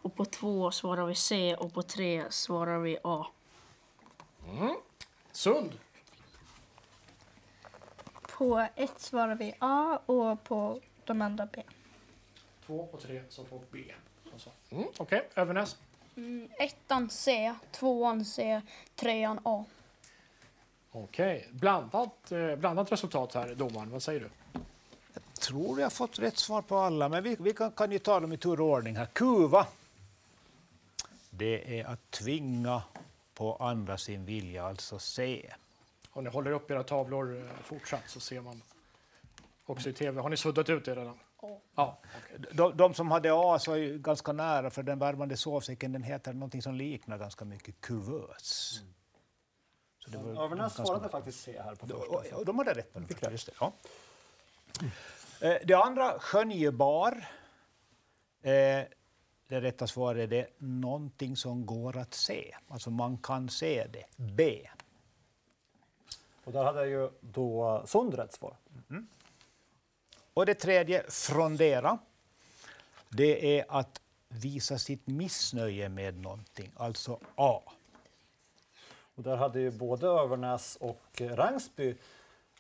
Och 0.02 0.14
på 0.14 0.24
två 0.24 0.70
svarar 0.70 1.06
vi 1.06 1.14
C 1.14 1.56
och 1.58 1.74
på 1.74 1.82
tre 1.82 2.24
svarar 2.30 2.78
vi 2.78 2.98
A. 3.04 3.26
Mm. 4.48 4.76
Sund. 5.32 5.72
På 8.38 8.66
ett 8.76 9.00
svarar 9.00 9.34
vi 9.34 9.54
A 9.58 9.98
och 10.06 10.44
på 10.44 10.80
de 11.04 11.22
andra 11.22 11.48
B. 11.52 11.62
Två 12.66 12.88
och 12.92 13.00
tre 13.00 13.22
som 13.28 13.46
får 13.46 13.60
B. 13.70 13.84
Alltså. 14.32 14.50
Mm. 14.70 14.88
Okej, 14.96 15.28
Övernäs. 15.34 15.76
Mm, 16.16 16.48
ettan 16.58 17.10
C, 17.10 17.54
tvåan 17.72 18.24
C, 18.24 18.60
trean 18.94 19.40
A. 19.42 19.64
Okej, 21.04 21.48
blandat, 21.50 22.32
eh, 22.32 22.56
blandat 22.56 22.92
resultat 22.92 23.34
här, 23.34 23.54
domaren. 23.54 23.90
Vad 23.90 24.02
säger 24.02 24.20
du? 24.20 24.60
tror 25.40 25.78
jag 25.78 25.84
har 25.84 25.90
fått 25.90 26.18
rätt 26.18 26.38
svar 26.38 26.62
på 26.62 26.76
alla, 26.76 27.08
men 27.08 27.22
vi, 27.22 27.36
vi 27.40 27.52
kan, 27.52 27.72
kan 27.72 27.92
ju 27.92 27.98
ta 27.98 28.20
dem 28.20 28.32
i 28.32 28.36
tur 28.36 28.60
och 28.60 28.66
ordning 28.66 28.96
här. 28.96 29.06
Kuva. 29.06 29.66
Det 31.30 31.80
är 31.80 31.84
att 31.84 32.10
tvinga 32.10 32.82
på 33.34 33.56
andra 33.56 33.98
sin 33.98 34.24
vilja, 34.24 34.66
alltså 34.66 34.98
se. 34.98 35.52
Om 36.10 36.24
ni 36.24 36.30
håller 36.30 36.50
upp 36.50 36.70
era 36.70 36.82
tavlor 36.82 37.36
eh, 37.36 37.62
fortsatt 37.62 38.02
så 38.06 38.20
ser 38.20 38.40
man 38.40 38.62
också 39.66 39.88
i 39.88 39.92
tv. 39.92 40.20
Har 40.20 40.28
ni 40.28 40.36
suddat 40.36 40.68
ut 40.68 40.84
det 40.84 40.94
redan? 40.94 41.18
Ja. 41.74 41.98
De, 42.52 42.76
de 42.76 42.94
som 42.94 43.10
hade 43.10 43.30
A 43.32 43.58
så 43.58 43.72
är 43.72 43.76
ju 43.76 43.98
ganska 43.98 44.32
nära, 44.32 44.70
för 44.70 44.82
den 44.82 44.98
värmande 44.98 45.36
sovsäcken 45.36 45.92
den 45.92 46.02
heter 46.02 46.32
någonting 46.32 46.62
som 46.62 46.74
liknar 46.74 47.18
ganska 47.18 47.44
mycket 47.44 47.80
kuvös. 47.80 48.80
Så 50.06 50.10
det 50.10 50.18
var 50.34 50.48
ganska 50.56 50.84
svarade 50.86 51.08
faktiskt 51.08 51.40
C 51.40 51.60
här 51.64 51.74
på 51.74 51.86
första. 51.86 52.44
De 52.44 52.58
hade 52.58 52.74
rätt 52.74 52.92
på 52.92 52.98
den 52.98 53.08
första, 53.08 53.30
just 53.30 53.46
det. 53.46 53.52
Ja. 53.60 53.72
Eh, 55.40 55.56
Det 55.64 55.74
andra, 55.74 56.18
skönjebar. 56.18 57.12
Eh, 58.42 58.82
Det 59.48 59.60
rätta 59.60 59.86
svaret 59.86 60.22
är 60.22 60.26
det 60.26 60.48
någonting 60.58 61.36
som 61.36 61.66
går 61.66 61.96
att 61.96 62.14
se. 62.14 62.56
Alltså 62.68 62.90
man 62.90 63.18
kan 63.18 63.48
se 63.48 63.86
det. 63.86 64.04
B. 64.16 64.68
Och 66.44 66.52
där 66.52 66.64
hade 66.64 66.86
ju 66.86 67.10
då 67.20 67.82
Sund 67.86 68.14
rätt 68.14 68.32
svar. 68.34 68.56
Och 70.34 70.46
det 70.46 70.54
tredje, 70.54 71.10
frondera. 71.10 71.98
Det 73.08 73.58
är 73.60 73.64
att 73.68 74.00
visa 74.28 74.78
sitt 74.78 75.06
missnöje 75.06 75.88
med 75.88 76.18
någonting, 76.18 76.70
alltså 76.76 77.20
A. 77.34 77.60
Och 79.16 79.22
där 79.22 79.36
hade 79.36 79.60
ju 79.60 79.70
både 79.70 80.06
Övernäs 80.06 80.76
och 80.80 81.20
Rangsby 81.20 81.94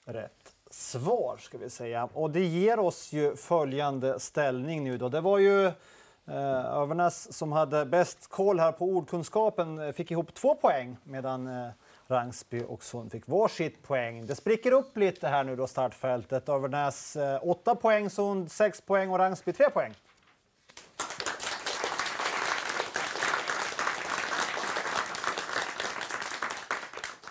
rätt 0.04 0.54
svar 0.70 1.36
ska 1.36 1.58
vi 1.58 1.70
säga. 1.70 2.08
Och 2.12 2.30
det 2.30 2.44
ger 2.44 2.78
oss 2.78 3.12
ju 3.12 3.36
följande 3.36 4.20
ställning 4.20 4.84
nu 4.84 4.98
då. 4.98 5.08
Det 5.08 5.20
var 5.20 5.38
ju 5.38 5.66
eh, 5.66 6.74
Övernäs 6.74 7.32
som 7.32 7.52
hade 7.52 7.84
bäst 7.84 8.28
koll 8.28 8.60
här 8.60 8.72
på 8.72 8.84
ordkunskapen, 8.84 9.78
eh, 9.78 9.92
fick 9.92 10.10
ihop 10.10 10.34
två 10.34 10.54
poäng 10.54 10.96
medan 11.04 11.46
eh, 11.46 11.68
Rangsby 12.06 12.64
och 12.68 12.82
Sund 12.82 13.12
fick 13.12 13.28
varsitt 13.28 13.82
poäng. 13.82 14.26
Det 14.26 14.34
spricker 14.34 14.72
upp 14.72 14.96
lite 14.96 15.28
här 15.28 15.44
nu 15.44 15.56
då 15.56 15.66
startfältet. 15.66 16.48
Övernäs 16.48 17.16
eh, 17.16 17.40
8 17.42 17.74
poäng, 17.74 18.10
Sund 18.10 18.52
6 18.52 18.80
poäng 18.80 19.10
och 19.10 19.18
Rangsby 19.18 19.52
3 19.52 19.70
poäng. 19.70 19.94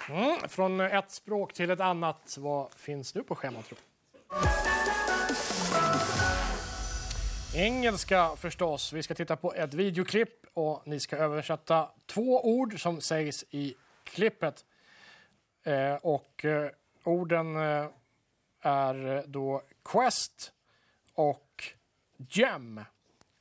Mm, 0.10 0.50
från 0.50 0.80
ett 0.80 1.12
språk 1.12 1.54
till 1.54 1.70
ett 1.70 1.80
annat. 1.80 2.38
Vad 2.40 2.74
finns 2.74 3.16
nu 3.16 3.24
på 3.24 3.36
schemat? 3.36 3.66
Tro? 3.66 3.78
Engelska 7.56 8.36
förstås. 8.36 8.94
Vi 8.94 9.04
ska 9.04 9.14
titta 9.14 9.36
på 9.36 9.54
ett 9.54 9.74
videoklipp 9.74 10.46
och 10.54 10.88
ni 10.88 11.00
ska 11.00 11.18
översätta 11.18 11.90
två 12.06 12.46
ord 12.46 12.82
som 12.82 13.02
sägs 13.02 13.46
i 13.50 13.76
klippet. 14.04 14.66
Eh, 15.64 15.96
och 15.96 16.46
eh, 16.46 16.70
orden 17.04 17.56
eh, 17.56 17.88
är 18.62 19.24
då 19.28 19.62
Quest 19.84 20.52
och 21.14 21.64
Gem. 22.18 22.82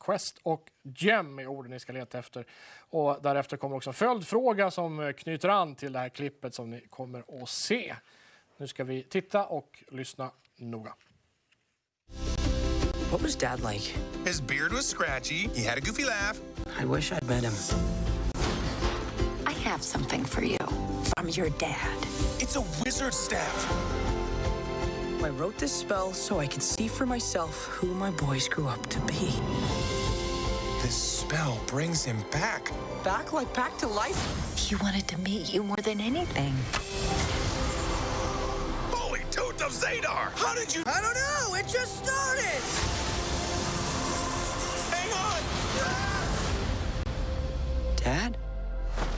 Quest 0.05 0.39
och 0.43 0.71
Gem 0.83 1.39
är 1.39 1.47
orden 1.47 1.73
ni 1.73 1.81
ska 1.81 1.93
leta 1.93 2.19
efter. 2.19 2.45
Och 2.91 3.19
därefter 3.23 3.57
kommer 3.57 3.77
också 3.77 3.91
en 3.91 3.95
följdfråga 3.95 4.71
som 4.71 5.13
knyter 5.17 5.49
an 5.49 5.75
till 5.75 5.93
det 5.93 5.99
här 5.99 6.09
klippet 6.09 6.55
som 6.55 6.71
ni 6.71 6.81
kommer 6.81 7.43
att 7.43 7.49
se. 7.49 7.97
Nu 8.57 8.67
ska 8.67 8.85
vi 8.85 9.03
titta 9.03 9.45
och 9.47 9.85
lyssna 9.89 10.31
noga. 10.57 10.95
What 13.11 13.23
was 13.23 13.37
Dad 13.37 13.61
like? 13.73 13.95
His 14.25 14.41
beard 14.41 14.73
was 14.73 14.87
scratchy. 14.87 15.49
He 15.55 15.69
had 15.69 15.79
a 15.79 15.81
goofy 15.81 16.05
laugh. 16.05 16.41
I 16.83 16.85
wish 16.85 17.13
I'd 17.13 17.29
met 17.29 17.45
him. 17.45 17.53
I 19.47 19.53
have 19.69 19.83
something 19.83 20.25
for 20.25 20.43
you 20.43 20.67
from 21.17 21.29
your 21.29 21.49
dad. 21.59 21.99
It's 22.41 22.57
a 22.57 22.65
wizard 22.85 23.15
staff. 23.15 23.67
I 25.25 25.31
wrote 25.31 25.57
this 25.59 25.73
spell 25.73 26.13
so 26.13 26.41
I 26.41 26.47
could 26.47 26.63
see 26.63 26.89
for 26.89 27.07
myself 27.07 27.67
who 27.67 27.95
my 27.95 28.11
boys 28.11 28.49
grew 28.49 28.69
up 28.69 28.87
to 28.91 29.01
be. 29.01 29.33
This 30.85 30.95
spell 30.95 31.59
brings 31.67 32.05
him 32.05 32.23
back. 32.31 32.71
Back 33.03 33.33
like 33.33 33.51
back 33.55 33.79
to 33.79 33.87
life? 33.89 34.55
He 34.55 34.75
wanted 34.75 35.09
to 35.09 35.19
meet 35.19 35.51
you 35.51 35.63
more 35.63 35.79
than 35.79 35.99
anything. 35.99 36.53
Holy 38.93 39.21
tooth 39.31 39.63
of 39.63 39.73
Zadar! 39.73 40.29
How 40.37 40.55
did 40.55 40.75
you? 40.75 40.83
I 40.85 41.01
don't 41.01 41.15
know. 41.15 41.55
It 41.55 41.67
just 41.69 42.05
started. 42.05 42.61
Hang 44.93 45.11
on! 45.25 45.41
Dad? 47.97 48.37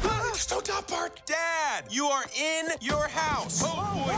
Ah, 0.04 0.30
Stop 0.34 0.62
top 0.62 0.86
part! 0.86 1.20
Dad, 1.26 1.86
you 1.90 2.06
are 2.06 2.26
in 2.40 2.68
your 2.80 3.08
house. 3.08 3.62
Oh 3.64 4.04
boy! 4.06 4.14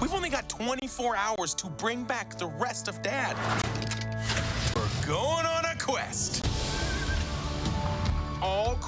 We've 0.00 0.14
only 0.14 0.30
got 0.30 0.48
24 0.48 1.16
hours 1.16 1.52
to 1.56 1.66
bring 1.66 2.04
back 2.04 2.38
the 2.38 2.46
rest 2.46 2.88
of 2.88 3.02
Dad. 3.02 3.36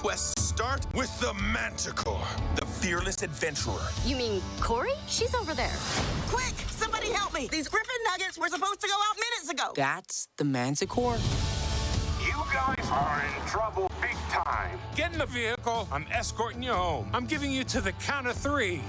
Quests 0.02 0.42
start 0.42 0.84
with 0.96 1.20
the 1.20 1.32
Manticore, 1.34 2.26
the 2.56 2.66
fearless 2.66 3.22
adventurer. 3.22 3.86
You 4.04 4.16
mean 4.16 4.42
Corey? 4.60 4.94
She's 5.06 5.32
over 5.32 5.54
there. 5.54 5.76
Quick! 6.26 6.56
Somebody 6.70 7.12
help 7.12 7.32
me! 7.32 7.46
These 7.52 7.68
Griffin 7.68 7.94
nuggets 8.10 8.36
were 8.36 8.48
supposed 8.48 8.80
to 8.80 8.88
go 8.88 8.94
out 8.94 9.16
minutes 9.16 9.52
ago! 9.52 9.72
That's 9.76 10.26
the 10.38 10.44
Manticore? 10.44 11.18
You 12.18 12.34
guys 12.52 12.84
are 12.90 13.22
in 13.24 13.48
trouble 13.48 13.88
big 14.00 14.16
time. 14.28 14.76
Get 14.96 15.12
in 15.12 15.20
the 15.20 15.26
vehicle. 15.26 15.86
I'm 15.92 16.06
escorting 16.10 16.64
you 16.64 16.72
home. 16.72 17.08
I'm 17.14 17.26
giving 17.26 17.52
you 17.52 17.62
to 17.62 17.80
the 17.80 17.92
count 17.92 18.26
of 18.26 18.34
three. 18.34 18.82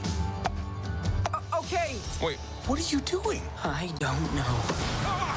Okay! 1.56 1.96
Wait, 2.24 2.38
what 2.66 2.80
are 2.80 2.92
you 2.92 3.02
doing? 3.02 3.44
I 3.64 3.92
don't 4.00 4.34
know. 4.34 4.56
Ah, 5.06 5.34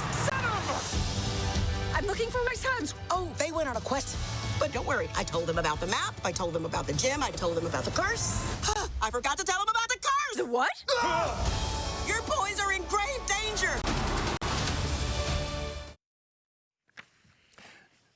I'm 1.94 2.06
looking 2.06 2.30
for 2.30 2.42
my 2.46 2.54
sons! 2.54 2.94
Oh, 3.10 3.28
they 3.36 3.52
went 3.52 3.68
on 3.68 3.76
a 3.76 3.80
quest. 3.82 4.16
But 4.58 4.72
don't 4.72 4.86
worry, 4.86 5.08
I 5.16 5.24
told 5.24 5.46
them 5.46 5.58
about 5.58 5.80
the 5.80 5.86
map, 5.86 6.14
I 6.24 6.32
told 6.32 6.54
them 6.54 6.64
about 6.64 6.86
the 6.86 6.92
gym, 6.92 7.22
I 7.22 7.30
told 7.30 7.56
them 7.56 7.66
about 7.66 7.84
the 7.84 7.90
curse. 7.90 8.26
I 9.02 9.10
forgot 9.10 9.36
to 9.38 9.44
tell 9.44 9.58
them 9.58 9.68
about 9.68 9.88
the 9.88 9.98
curse! 10.08 10.36
The 10.36 10.46
what? 10.56 10.76
Your 12.08 12.22
boys 12.22 12.58
are 12.60 12.72
in 12.72 12.82
grave 12.88 13.22
danger! 13.28 13.80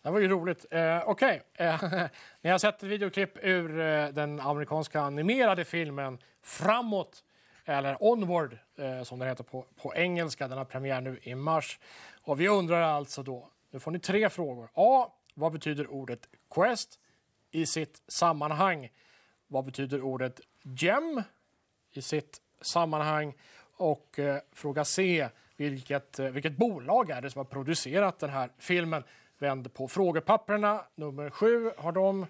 Det 0.03 0.11
var 0.11 0.21
ju 0.21 0.29
roligt. 0.29 0.67
Eh, 0.71 1.03
Okej, 1.09 1.43
eh, 1.55 1.83
ni 2.41 2.51
har 2.51 2.59
sett 2.59 2.77
ett 2.77 2.83
videoklipp 2.89 3.39
ur 3.43 3.81
eh, 3.81 4.09
den 4.09 4.41
amerikanska 4.41 5.01
animerade 5.01 5.65
filmen 5.65 6.19
Framåt, 6.43 7.25
eller 7.65 7.97
Onward 8.01 8.59
eh, 8.79 9.03
som 9.03 9.19
den 9.19 9.29
heter 9.29 9.45
på, 9.45 9.65
på 9.83 9.95
engelska. 9.95 10.49
Den 10.49 10.59
har 10.59 10.65
premiär 10.65 11.01
nu 11.01 11.19
i 11.23 11.35
mars. 11.35 11.79
Och 12.23 12.41
vi 12.41 12.49
undrar 12.49 12.83
alltså 12.83 13.23
då, 13.23 13.49
nu 13.71 13.81
får 13.81 13.91
ni 13.91 13.99
tre 13.99 14.31
frågor. 14.31 14.69
A. 14.75 15.07
Vad 15.35 15.53
betyder 15.53 15.91
ordet 15.91 16.29
Quest 16.55 16.99
i 17.51 17.67
sitt 17.67 18.03
sammanhang? 18.09 18.91
Vad 19.47 19.65
betyder 19.65 20.03
ordet 20.03 20.41
Gem 20.63 21.23
i 21.93 22.03
sitt 22.03 22.41
sammanhang? 22.61 23.35
Och 23.77 24.19
eh, 24.19 24.41
fråga 24.53 24.85
C. 24.85 25.29
Vilket, 25.57 26.19
eh, 26.19 26.27
vilket 26.27 26.57
bolag 26.57 27.11
är 27.11 27.21
det 27.21 27.31
som 27.31 27.39
har 27.39 27.45
producerat 27.45 28.19
den 28.19 28.31
här 28.31 28.51
filmen? 28.59 29.03
Vänd 29.39 29.75
på 29.75 29.89
frågepapperna. 29.89 30.85
Nummer 30.95 31.31
sju 31.31 31.71
har 31.77 31.93
de. 31.93 32.27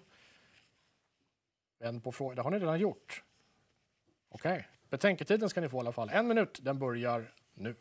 Vänd 1.78 2.04
på 2.04 2.12
frågan. 2.12 2.36
Det 2.36 2.42
har 2.42 2.50
ni 2.50 2.58
redan 2.58 2.80
gjort. 2.80 3.22
Okej. 4.28 4.68
Betänketiden 4.90 5.48
ska 5.48 5.60
ni 5.60 5.68
få 5.68 5.76
i 5.76 5.80
alla 5.80 5.92
fall. 5.92 6.10
En 6.12 6.28
minut. 6.28 6.58
Den 6.62 6.78
börjar 6.78 7.34
nu. 7.54 7.74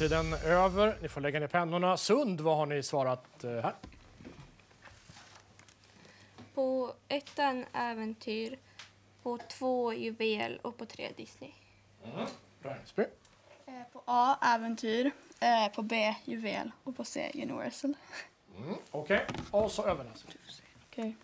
Är 0.00 0.08
betänketiden 0.08 0.52
över. 0.52 0.96
Ni 1.02 1.08
får 1.08 1.20
lägga 1.20 1.40
ner 1.40 1.46
pennorna. 1.46 1.96
Sund, 1.96 2.40
vad 2.40 2.56
har 2.56 2.66
ni 2.66 2.82
svarat 2.82 3.44
eh, 3.44 3.50
här? 3.50 3.74
På 6.54 6.92
ettan 7.08 7.64
äventyr, 7.72 8.58
på 9.22 9.38
två 9.48 9.92
juvel 9.92 10.58
och 10.62 10.76
på 10.76 10.86
tre 10.86 11.08
Disney. 11.16 11.50
Rangsby. 12.62 13.02
Eh, 13.66 13.72
På 13.92 14.02
A, 14.06 14.36
äventyr. 14.54 15.10
Eh, 15.40 15.68
På 15.74 15.82
B, 15.82 16.14
juvel. 16.24 16.70
Och 16.84 16.96
på 16.96 17.04
C, 17.04 17.30
Universal. 17.34 17.94
Mm, 18.56 18.74
Okej, 18.90 19.26
och 19.50 19.70
så 19.72 19.82
Övernäs. 19.86 20.24
Okej. 20.90 21.16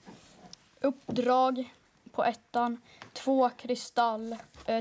Uppdrag 0.81 1.75
på 2.13 2.25
ettan. 2.25 2.81
Två 3.13 3.51
kristall. 3.51 4.37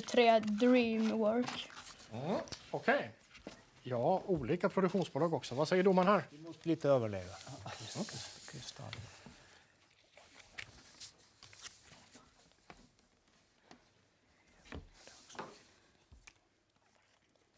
Tre 0.07 0.39
dreamwork. 0.39 1.69
Mm, 2.13 2.35
Okej. 2.71 3.11
Ja, 3.83 4.21
olika 4.25 4.69
produktionsbolag 4.69 5.33
också. 5.33 5.55
Vad 5.55 5.67
säger 5.67 5.83
domaren 5.83 6.07
här? 6.07 6.27
Vi 6.31 6.39
måste 6.41 6.69
lite. 6.69 6.87
Kristall. 8.51 8.93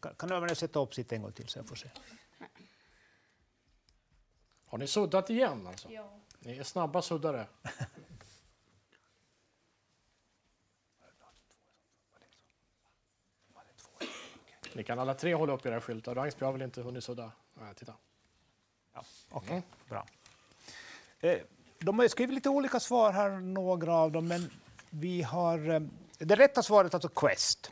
Kan- 0.00 0.14
Kan 0.14 0.32
Övernäs 0.32 0.58
sätta 0.58 0.78
upp 0.80 0.94
sitt 0.94 1.12
en 1.12 1.22
gång 1.22 1.32
till 1.32 1.48
så 1.48 1.58
jag 1.58 1.66
får 1.66 1.76
se? 1.76 1.88
Har 4.66 4.78
ni 4.78 4.86
suddat 4.86 5.30
igen 5.30 5.66
alltså? 5.66 5.90
Ja. 5.90 6.18
Ni 6.38 6.58
är 6.58 6.64
snabba 6.64 7.02
suddare. 7.02 7.46
Ni 14.76 14.84
kan 14.84 14.98
alla 14.98 15.14
tre 15.14 15.34
hålla 15.34 15.52
upp 15.52 15.66
era 15.66 15.80
skyltar. 15.80 16.14
Rangsby 16.14 16.44
har 16.44 16.52
väl 16.52 16.62
inte 16.62 16.82
hunnit 16.82 17.04
sudda? 17.04 17.32
Nej, 17.54 17.74
titta. 17.74 17.94
Okej, 19.30 19.62
bra. 19.88 20.06
Eh, 21.20 21.38
De 21.78 21.98
har 21.98 22.08
skrivit 22.08 22.34
lite 22.34 22.48
olika 22.48 22.80
svar 22.80 23.12
här, 23.12 23.30
några 23.30 23.94
av 23.94 24.12
dem, 24.12 24.28
men 24.28 24.50
vi 24.90 25.22
har... 25.22 25.70
eh, 25.70 25.80
Det 26.18 26.34
rätta 26.34 26.62
svaret 26.62 26.92
är 26.92 26.96
alltså 26.96 27.08
Quest. 27.08 27.70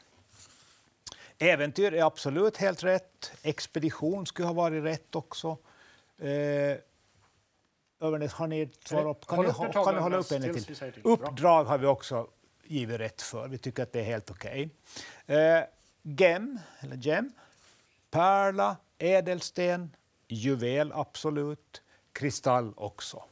Äventyr 1.39 1.95
är 1.95 2.03
absolut 2.07 2.57
helt 2.57 2.83
rätt. 2.85 3.33
Expedition 3.43 4.27
skulle 4.27 4.47
ha 4.49 4.53
varit 4.55 4.85
rätt 4.85 5.15
också. 5.15 5.57
Eh, 6.19 6.77
Övernäs, 8.01 8.33
har 8.33 8.47
ni 8.47 8.61
ett 8.61 8.89
svar 8.89 9.09
upp? 9.11 9.27
Kan, 9.27 9.43
ni, 9.45 9.51
ett 9.51 9.57
tag, 9.57 9.73
kan 9.85 9.95
ni 9.95 10.01
hålla 10.01 10.17
upp 10.17 10.33
en 10.33 10.43
till? 10.43 10.77
Uppdrag 11.05 11.65
har 11.65 11.79
vi 11.79 11.87
också 11.87 12.29
givit 12.65 13.01
rätt 13.01 13.23
för. 13.23 13.49
Vi 13.49 13.59
tycker 13.59 13.83
att 13.83 13.93
det 13.93 14.01
är 14.01 14.05
helt 14.05 14.31
okej. 14.31 14.71
Eh, 15.27 15.61
gem, 16.05 16.59
eller 16.81 16.97
gem, 16.97 17.33
pärla, 18.11 18.77
ädelsten, 18.99 19.97
juvel 20.29 20.93
absolut, 20.93 21.83
kristall 22.13 22.75
också. 22.77 23.25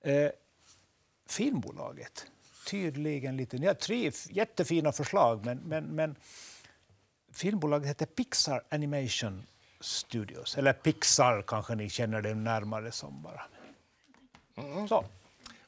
Eh, 0.00 0.30
filmbolaget, 1.28 2.26
tydligen 2.66 3.36
lite... 3.36 3.58
Ni 3.58 3.66
har 3.66 3.74
tre 3.74 4.10
jättefina 4.30 4.92
förslag, 4.92 5.44
men, 5.44 5.58
men, 5.58 5.84
men 5.84 6.16
filmbolaget 7.32 7.88
heter 7.88 8.06
Pixar 8.06 8.62
Animation 8.68 9.46
Studios. 9.80 10.58
Eller 10.58 10.72
Pixar 10.72 11.42
kanske 11.42 11.74
ni 11.74 11.90
känner 11.90 12.22
det 12.22 12.34
närmare 12.34 12.92
som 12.92 13.22
bara. 13.22 13.42
Så. 14.88 15.04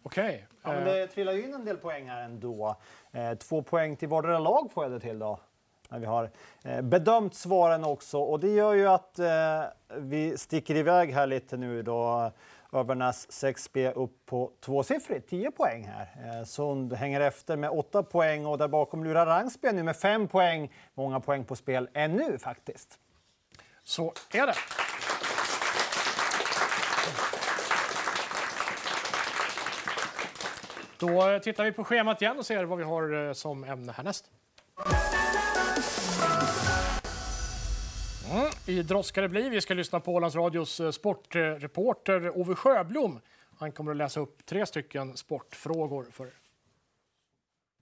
Okej. 0.03 0.47
Ja, 0.63 0.73
men 0.73 0.85
det 0.85 1.07
trillar 1.07 1.33
ju 1.33 1.45
in 1.45 1.55
en 1.55 1.65
del 1.65 1.77
poäng 1.77 2.09
här 2.09 2.23
ändå. 2.23 2.77
Eh, 3.13 3.35
två 3.35 3.63
poäng 3.63 3.97
till 3.97 4.09
vardera 4.09 4.39
lag 4.39 4.73
får 4.73 4.85
jag 4.85 4.93
det 4.93 5.01
till 5.01 5.19
då. 5.19 5.41
När 5.91 5.99
vi 5.99 6.07
har 6.07 6.31
eh, 6.65 6.83
bedömt 6.83 7.35
svaren 7.35 7.85
också 7.85 8.19
och 8.19 8.41
det 8.41 8.49
gör 8.49 8.75
ju 8.75 8.87
att 8.87 9.19
eh, 9.19 9.63
vi 9.97 10.39
sticker 10.39 10.75
iväg 10.77 11.13
här 11.13 11.27
lite 11.27 11.57
nu 11.57 11.83
då. 11.83 12.33
Övernäs 12.73 13.29
6B 13.31 13.93
upp 13.93 14.27
på 14.27 14.51
tvåsiffrigt, 14.61 15.31
10 15.31 15.51
poäng 15.51 15.85
här. 15.85 16.39
Eh, 16.39 16.45
Sund 16.45 16.93
hänger 16.93 17.21
efter 17.21 17.57
med 17.57 17.71
8 17.71 18.03
poäng 18.03 18.47
och 18.47 18.59
där 18.59 18.69
bakom 18.69 19.05
lurar 19.05 19.27
Rangsby 19.27 19.73
nu 19.73 19.83
med 19.83 19.97
5 19.97 20.29
poäng. 20.29 20.73
Många 20.95 21.21
poäng 21.21 21.45
på 21.45 21.57
spel 21.57 21.89
ännu 21.95 22.39
faktiskt. 22.39 22.99
Så 23.83 24.13
är 24.33 24.47
det. 24.47 24.55
Då 30.99 31.39
tittar 31.43 31.65
vi 31.65 31.73
på 31.73 31.85
schemat 31.85 32.23
igen 32.23 32.39
och 32.39 32.47
ser 32.47 32.65
vad 32.65 32.79
vi 32.79 32.85
har 32.85 33.27
eh, 33.27 33.33
som 33.33 33.65
ämne 33.65 33.93
härnäst. 33.93 34.31
Mm, 38.31 38.47
I 38.67 38.83
droska 38.83 39.21
det 39.21 39.29
blir. 39.29 39.51
Vi 39.51 39.61
ska 39.61 39.75
lyssna 39.75 40.01
på 40.01 40.15
Ålands 40.15 40.37
Radios 40.37 40.81
eh, 40.81 40.91
sportreporter 40.91 42.39
Ove 42.39 42.55
Sjöblom. 42.55 43.21
Han 43.59 43.73
kommer 43.73 43.91
att 43.91 43.97
läsa 43.97 44.21
upp 44.21 44.47
tre 44.47 44.67
stycken 44.67 45.17
sportfrågor 45.17 46.07
för 46.11 46.25
er. 46.25 46.33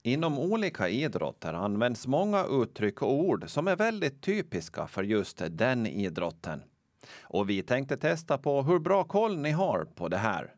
Inom 0.03 0.39
olika 0.39 0.89
idrotter 0.89 1.53
används 1.53 2.07
många 2.07 2.45
uttryck 2.45 3.01
och 3.01 3.13
ord 3.13 3.49
som 3.49 3.67
är 3.67 3.75
väldigt 3.75 4.21
typiska 4.21 4.87
för 4.87 5.03
just 5.03 5.41
den 5.49 5.87
idrotten. 5.87 6.63
Och 7.21 7.49
vi 7.49 7.61
tänkte 7.61 7.97
testa 7.97 8.37
på 8.37 8.61
hur 8.61 8.79
bra 8.79 9.03
koll 9.03 9.37
ni 9.37 9.51
har 9.51 9.85
på 9.95 10.07
det 10.07 10.17
här. 10.17 10.55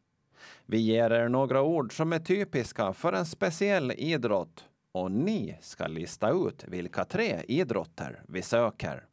Vi 0.65 0.77
ger 0.77 1.11
er 1.11 1.29
några 1.29 1.61
ord 1.61 1.97
som 1.97 2.13
är 2.13 2.19
typiska 2.19 2.93
för 2.93 3.13
en 3.13 3.25
speciell 3.25 3.91
idrott 3.91 4.65
och 4.91 5.11
ni 5.11 5.57
ska 5.61 5.87
lista 5.87 6.29
ut 6.29 6.65
vilka 6.67 7.05
tre 7.05 7.41
idrotter 7.47 8.21
vi 8.27 8.41
söker. 8.41 9.05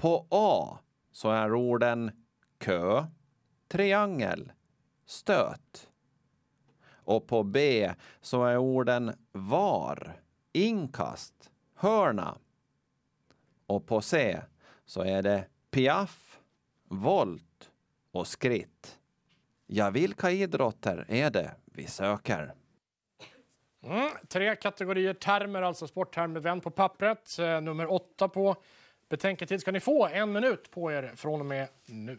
På 0.00 0.26
A 0.30 0.78
så 1.12 1.30
är 1.30 1.54
orden 1.54 2.10
kö, 2.58 3.06
triangel, 3.68 4.52
stöt. 5.06 5.88
Och 6.90 7.26
på 7.26 7.42
B 7.42 7.90
så 8.20 8.44
är 8.44 8.56
orden 8.56 9.12
var, 9.32 10.20
inkast, 10.52 11.50
hörna. 11.74 12.38
Och 13.66 13.86
på 13.86 14.00
C 14.00 14.40
så 14.84 15.02
är 15.02 15.22
det 15.22 15.44
piaff, 15.70 16.40
volt 16.84 17.70
och 18.10 18.26
skritt. 18.26 18.98
Ja, 19.66 19.90
vilka 19.90 20.30
idrotter 20.30 21.04
är 21.08 21.30
det 21.30 21.54
vi 21.64 21.86
söker? 21.86 22.54
Mm, 23.82 24.10
tre 24.28 24.56
kategorier 24.56 25.14
termer, 25.14 25.62
alltså 25.62 25.86
sporttermer. 25.86 26.40
Vänd 26.40 26.62
på 26.62 26.70
pappret. 26.70 27.38
Eh, 27.38 27.60
nummer 27.60 27.92
åtta 27.92 28.28
på 28.28 28.56
betänketid 29.10 29.60
ska 29.60 29.72
ni 29.72 29.80
få. 29.80 30.06
En 30.06 30.32
minut 30.32 30.70
på 30.70 30.92
er 30.92 31.12
från 31.16 31.40
och 31.40 31.46
med 31.46 31.68
nu. 31.86 32.18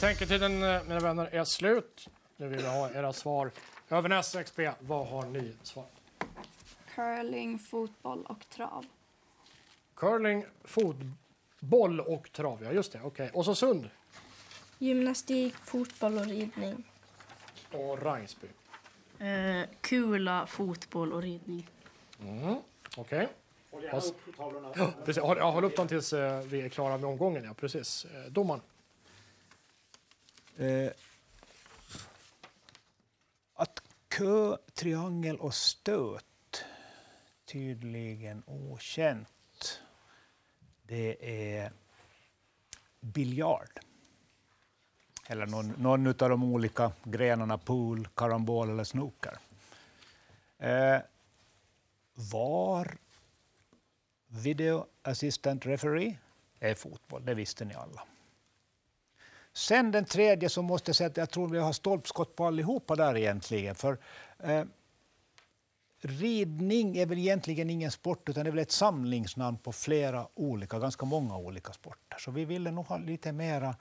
Betänketiden, 0.00 0.62
eh, 0.62 0.82
mina 0.84 1.00
vänner, 1.00 1.28
är 1.32 1.44
slut. 1.44 2.08
Nu 2.36 2.48
vill 2.48 2.58
vi 2.58 2.66
ha 2.66 2.90
era 2.90 3.12
svar. 3.12 3.50
Övernäs 3.88 4.36
XP, 4.44 4.58
vad 4.78 5.06
har 5.06 5.26
ni 5.26 5.52
svarat? 5.62 5.90
Curling, 6.94 7.58
fotboll 7.58 8.26
och 8.26 8.48
trav. 8.48 8.86
Curling, 9.94 10.44
fotboll 10.64 12.00
och 12.00 12.32
trav. 12.32 12.64
Ja, 12.64 12.72
just 12.72 12.92
det. 12.92 13.00
Okej. 13.04 13.30
Och 13.34 13.44
så 13.44 13.54
Sund 13.54 13.90
Gymnastik, 14.78 15.54
fotboll 15.54 16.18
och 16.18 16.26
ridning. 16.26 16.84
och 17.72 18.02
Rangsby. 18.02 18.46
Eh, 19.18 19.68
kula, 19.80 20.46
fotboll 20.46 21.12
och 21.12 21.22
ridning. 21.22 21.68
Mm. 22.20 22.56
Okej. 22.96 23.28
Håll 23.70 23.82
gärna 23.84 23.98
upp 23.98 24.36
tavlorna. 24.36 24.72
Ja, 24.76 24.90
precis. 25.04 25.22
Håll, 25.22 25.36
ja, 25.38 25.50
håll 25.50 25.64
upp 25.64 25.76
dem 25.76 25.88
tills 25.88 26.12
eh, 26.12 26.40
vi 26.40 26.62
är 26.62 26.68
klara 26.68 26.98
med 26.98 27.10
omgången. 27.10 27.44
Ja, 27.44 27.54
precis. 27.54 28.04
Eh, 28.04 28.32
domaren. 28.32 28.62
Eh, 30.58 30.90
att 33.54 33.82
kö, 34.08 34.56
triangel 34.74 35.36
och 35.36 35.54
stöt, 35.54 36.64
tydligen 37.44 38.42
okänt. 38.46 39.80
Det 40.82 41.16
är 41.56 41.72
biljard. 43.00 43.80
Eller 45.26 45.46
någon, 45.46 45.68
någon 45.68 46.06
av 46.06 46.14
de 46.14 46.44
olika 46.44 46.92
grenarna 47.04 47.58
pool, 47.58 48.08
karambol 48.14 48.70
eller 48.70 48.84
snooker. 48.84 49.38
Eh, 50.58 50.98
var 52.14 52.96
video 54.28 54.86
assistant 55.02 55.66
referee 55.66 56.18
är 56.60 56.74
fotboll, 56.74 57.24
det 57.24 57.34
visste 57.34 57.64
ni 57.64 57.74
alla. 57.74 58.02
Sen 59.56 59.90
den 59.90 60.04
tredje 60.04 60.48
så 60.48 60.62
måste 60.62 60.88
jag 60.88 60.96
säga 60.96 61.06
att 61.06 61.16
jag 61.16 61.30
tror 61.30 61.48
vi 61.48 61.58
har 61.58 61.72
stolpskott 61.72 62.36
på 62.36 62.46
allihopa 62.46 62.96
där 62.96 63.16
egentligen. 63.16 63.74
För 63.74 63.98
eh, 64.38 64.64
ridning 66.00 66.96
är 66.96 67.06
väl 67.06 67.18
egentligen 67.18 67.70
ingen 67.70 67.90
sport 67.90 68.28
utan 68.28 68.44
det 68.44 68.50
är 68.50 68.52
väl 68.52 68.62
ett 68.62 68.70
samlingsnamn 68.70 69.58
på 69.58 69.72
flera 69.72 70.26
olika, 70.34 70.78
ganska 70.78 71.06
många 71.06 71.36
olika 71.36 71.72
sporter. 71.72 72.18
Så 72.18 72.30
vi 72.30 72.44
ville 72.44 72.70
nog 72.70 72.86
ha 72.86 72.98
lite 72.98 73.32
mera 73.32 73.76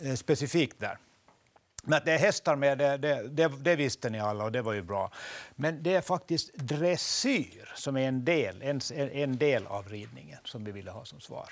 eh, 0.00 0.14
specifikt 0.16 0.80
där. 0.80 0.98
Men 1.82 1.96
att 1.96 2.04
det 2.04 2.12
är 2.12 2.18
hästar 2.18 2.56
med, 2.56 2.78
det, 2.78 2.96
det, 2.96 3.28
det, 3.28 3.48
det 3.48 3.76
visste 3.76 4.10
ni 4.10 4.20
alla 4.20 4.44
och 4.44 4.52
det 4.52 4.62
var 4.62 4.72
ju 4.72 4.82
bra. 4.82 5.10
Men 5.54 5.82
det 5.82 5.94
är 5.94 6.00
faktiskt 6.00 6.54
dressyr 6.54 7.72
som 7.74 7.96
är 7.96 8.08
en 8.08 8.24
del, 8.24 8.62
en, 8.62 8.80
en 8.94 9.38
del 9.38 9.66
av 9.66 9.88
ridningen 9.88 10.38
som 10.44 10.64
vi 10.64 10.72
ville 10.72 10.90
ha 10.90 11.04
som 11.04 11.20
svar. 11.20 11.48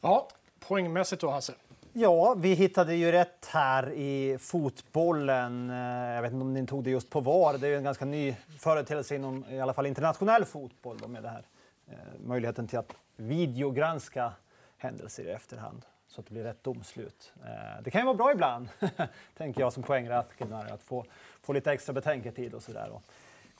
Ja, 0.00 0.28
poängmässigt 0.70 1.20
då 1.20 1.30
Hasse. 1.30 1.52
Ja, 1.92 2.34
vi 2.34 2.54
hittade 2.54 2.94
ju 2.94 3.12
rätt 3.12 3.46
här 3.46 3.92
i 3.92 4.38
fotbollen. 4.40 5.70
Eh, 5.70 6.14
jag 6.14 6.22
vet 6.22 6.32
inte 6.32 6.42
om 6.42 6.54
ni 6.54 6.66
tog 6.66 6.84
det 6.84 6.90
just 6.90 7.10
på 7.10 7.20
VAR. 7.20 7.58
Det 7.58 7.66
är 7.66 7.70
ju 7.70 7.76
en 7.76 7.84
ganska 7.84 8.04
ny 8.04 8.36
företeelse 8.58 9.14
inom 9.14 9.44
i 9.50 9.60
alla 9.60 9.72
fall 9.72 9.86
internationell 9.86 10.44
fotboll 10.44 10.98
då, 11.02 11.08
med 11.08 11.22
det 11.22 11.28
här. 11.28 11.42
Eh, 11.88 11.94
möjligheten 12.26 12.68
till 12.68 12.78
att 12.78 12.94
videogranska 13.16 14.32
händelser 14.78 15.24
i 15.24 15.30
efterhand 15.30 15.84
så 16.08 16.20
att 16.20 16.26
det 16.26 16.32
blir 16.32 16.44
rätt 16.44 16.64
domslut. 16.64 17.32
Eh, 17.44 17.82
det 17.82 17.90
kan 17.90 18.00
ju 18.00 18.04
vara 18.04 18.16
bra 18.16 18.32
ibland, 18.32 18.68
tänker 19.36 19.60
jag 19.60 19.72
som 19.72 19.82
poängräknare, 19.82 20.72
att 20.72 20.82
få, 20.82 21.04
få 21.42 21.52
lite 21.52 21.72
extra 21.72 21.92
betänketid 21.92 22.54
och 22.54 22.62
sådär. 22.62 22.90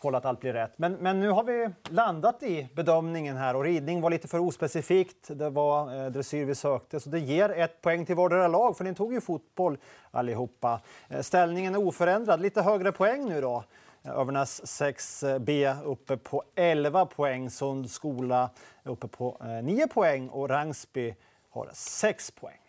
Kolla 0.02 0.18
att 0.18 0.24
allt 0.24 0.40
blir 0.40 0.52
rätt. 0.52 0.72
Men, 0.76 0.92
men 0.92 1.20
nu 1.20 1.30
har 1.30 1.44
vi 1.44 1.68
landat 1.88 2.42
i 2.42 2.68
bedömningen 2.74 3.36
här 3.36 3.56
och 3.56 3.64
ridning 3.64 4.00
var 4.00 4.10
lite 4.10 4.28
för 4.28 4.38
ospecifikt. 4.38 5.28
Det 5.28 5.50
var 5.50 6.04
eh, 6.04 6.10
dressyr 6.10 6.44
vi 6.44 6.54
sökte, 6.54 7.00
så 7.00 7.10
det 7.10 7.18
ger 7.18 7.48
ett 7.48 7.82
poäng 7.82 8.06
till 8.06 8.14
vardera 8.16 8.48
lag 8.48 8.76
för 8.76 8.84
ni 8.84 8.94
tog 8.94 9.12
ju 9.12 9.20
fotboll 9.20 9.78
allihopa. 10.10 10.80
Eh, 11.08 11.20
Ställningen 11.20 11.74
är 11.74 11.78
oförändrad, 11.78 12.40
lite 12.40 12.62
högre 12.62 12.92
poäng 12.92 13.28
nu 13.28 13.40
då. 13.40 13.64
Övernäs 14.04 14.80
6B 14.80 15.70
eh, 15.70 15.88
uppe 15.90 16.16
på 16.16 16.42
11 16.54 17.06
poäng, 17.06 17.50
Sund 17.50 17.90
skola 17.90 18.50
uppe 18.84 19.08
på 19.08 19.36
eh, 19.40 19.64
9 19.64 19.86
poäng 19.86 20.28
och 20.28 20.48
Rangsby 20.48 21.14
har 21.50 21.70
6 21.72 22.30
poäng. 22.30 22.59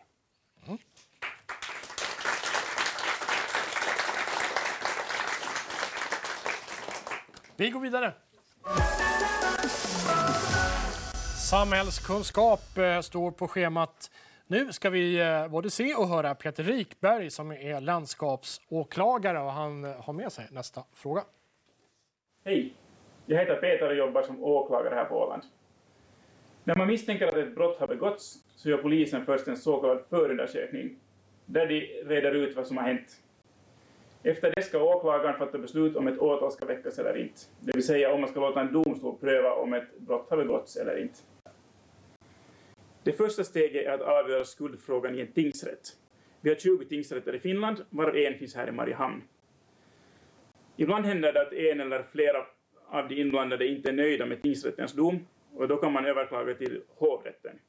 Vi 7.62 7.70
går 7.70 7.80
vidare. 7.80 8.14
Samhällskunskap 11.50 12.78
eh, 12.78 13.00
står 13.00 13.32
på 13.32 13.48
schemat. 13.48 14.12
Nu 14.48 14.74
ska 14.74 14.90
vi 14.90 15.20
eh, 15.20 15.48
både 15.48 15.70
se 15.70 15.96
och 15.96 16.08
höra 16.08 16.36
Peter 16.36 16.64
Rikberg 16.64 17.30
som 17.30 17.52
är 17.52 17.82
landskapsåklagare 17.82 19.40
och 19.40 19.52
han 19.52 19.86
eh, 19.86 19.92
har 19.92 20.14
med 20.14 20.32
sig 20.32 20.48
nästa 20.52 20.84
fråga. 20.94 21.24
Hej! 22.46 22.74
Jag 23.26 23.40
heter 23.40 23.56
Peter 23.56 23.90
och 23.90 23.96
jobbar 23.96 24.24
som 24.24 24.44
åklagare 24.44 24.96
här 24.96 25.06
på 25.06 25.16
Åland. 25.16 25.44
När 26.64 26.76
man 26.76 26.88
misstänker 26.88 27.28
att 27.28 27.34
ett 27.34 27.56
brott 27.56 27.80
har 27.80 27.88
begåtts 27.88 28.38
så 28.56 28.70
gör 28.70 28.78
polisen 28.78 29.26
först 29.26 29.48
en 29.48 29.58
så 29.58 29.82
kallad 29.82 30.04
förundersökning, 30.10 31.00
där 31.46 31.68
de 31.68 31.80
reder 32.04 32.32
ut 32.32 32.56
vad 32.56 32.68
som 32.68 32.78
har 32.78 32.84
hänt. 32.84 33.22
Efter 34.24 34.54
det 34.56 34.62
ska 34.62 34.84
åklagaren 34.84 35.38
fatta 35.38 35.58
beslut 35.58 35.96
om 35.96 36.08
ett 36.08 36.20
åtal 36.20 36.52
ska 36.52 36.66
väckas 36.66 37.00
eller 37.00 37.18
inte, 37.18 37.42
det 37.60 37.72
vill 37.76 37.86
säga 37.86 38.14
om 38.14 38.22
man 38.22 38.30
ska 38.30 38.40
låta 38.40 38.62
en 38.62 38.74
domstol 38.74 39.18
pröva 39.18 39.54
om 39.54 39.74
ett 39.74 40.00
brott 40.00 40.30
har 40.30 40.38
begåtts 40.38 40.78
eller 40.78 41.02
inte. 41.02 41.20
Det 43.04 43.12
första 43.12 43.44
steget 43.44 43.86
är 43.86 43.92
att 43.92 44.02
avgöra 44.02 44.46
skuldfrågan 44.46 45.16
i 45.16 45.22
en 45.22 45.32
tingsrätt. 45.32 45.88
Vi 46.42 46.50
har 46.50 46.56
20 46.56 46.86
tingsrätter 46.86 47.36
i 47.36 47.40
Finland, 47.40 47.86
varav 47.90 48.18
en 48.18 48.38
finns 48.38 48.56
här 48.56 48.68
i 48.68 48.72
Mariehamn. 48.72 49.24
Ibland 50.78 51.06
händer 51.06 51.34
det 51.34 51.42
att 51.42 51.54
en 51.54 51.80
eller 51.80 52.04
flera 52.04 52.46
av 52.88 53.08
de 53.08 53.16
inblandade 53.16 53.68
inte 53.68 53.90
är 53.90 53.94
nöjda 53.94 54.26
med 54.26 54.42
tingsrättens 54.42 54.94
dom 54.94 55.28
och 55.56 55.68
då 55.68 55.78
kan 55.78 55.94
man 55.94 56.06
överklaga 56.06 56.54
till 56.54 56.82
hovrätten. 56.96 57.60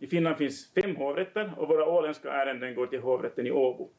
I 0.00 0.06
Finland 0.06 0.36
finns 0.36 0.72
fem 0.74 0.96
hovrätter 0.96 1.52
och 1.56 1.68
våra 1.68 1.86
åländska 1.86 2.32
ärenden 2.32 2.74
går 2.74 2.86
till 2.86 3.00
hovrätten 3.00 3.46
i 3.46 3.50
Åbo. 3.50 3.90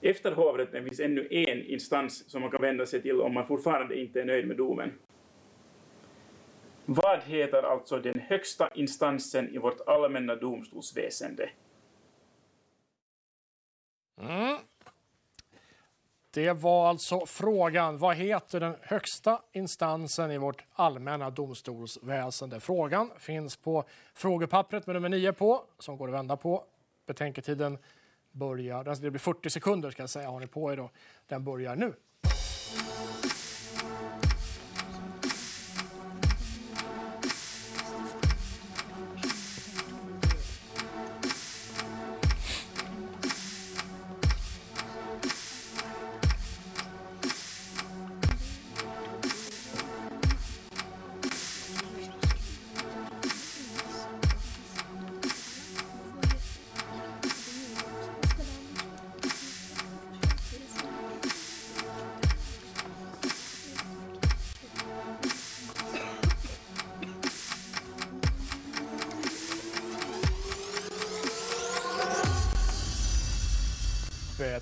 Efter 0.00 0.32
hovrätten 0.32 0.84
finns 0.84 1.00
ännu 1.00 1.28
en 1.30 1.64
instans 1.66 2.30
som 2.30 2.40
man 2.40 2.50
kan 2.50 2.62
vända 2.62 2.86
sig 2.86 3.02
till 3.02 3.20
om 3.20 3.34
man 3.34 3.46
fortfarande 3.46 4.00
inte 4.00 4.20
är 4.20 4.24
nöjd 4.24 4.48
med 4.48 4.56
domen. 4.56 4.92
Vad 6.84 7.20
heter 7.20 7.62
alltså 7.62 7.98
den 7.98 8.20
högsta 8.20 8.70
instansen 8.74 9.54
i 9.54 9.58
vårt 9.58 9.80
allmänna 9.88 10.34
domstolsväsende? 10.34 11.50
Mm. 14.20 14.56
Det 16.30 16.52
var 16.52 16.88
alltså 16.88 17.26
frågan. 17.26 17.98
Vad 17.98 18.16
heter 18.16 18.60
den 18.60 18.76
högsta 18.82 19.42
instansen 19.52 20.30
i 20.30 20.38
vårt 20.38 20.64
allmänna 20.72 21.30
domstolsväsende? 21.30 22.60
Frågan 22.60 23.10
finns 23.18 23.56
på 23.56 23.84
frågepappret 24.14 24.86
med 24.86 24.94
nummer 24.96 25.08
9 25.08 25.32
på, 25.32 25.64
som 25.78 25.96
går 25.96 26.08
att 26.08 26.14
vända 26.14 26.36
på. 26.36 26.64
Betänketiden 27.06 27.78
börjar, 28.32 28.84
alltså 28.84 29.04
det 29.04 29.10
blir 29.10 29.20
40 29.20 29.50
sekunder 29.50 29.90
ska 29.90 30.02
jag 30.02 30.10
säga, 30.10 30.30
har 30.30 30.40
ni 30.40 30.46
på 30.46 30.72
er 30.72 30.76
då. 30.76 30.90
Den 31.26 31.44
börjar 31.44 31.76
nu. 31.76 31.94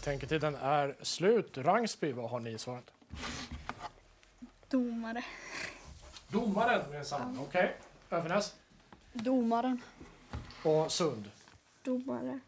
Betänketiden 0.09 0.54
är 0.54 0.96
slut. 1.02 1.59
Rangsby, 1.59 2.12
vad 2.12 2.30
har 2.30 2.40
ni 2.40 2.59
svarat? 2.59 2.90
Domare. 4.68 5.24
Domaren 6.28 6.90
minsann. 6.90 7.38
Okej. 7.40 7.76
Övernäs 8.11 8.54
Domaren. 9.12 9.82
och 10.64 10.92
Sund. 10.92 11.30
Domare. 11.82 12.40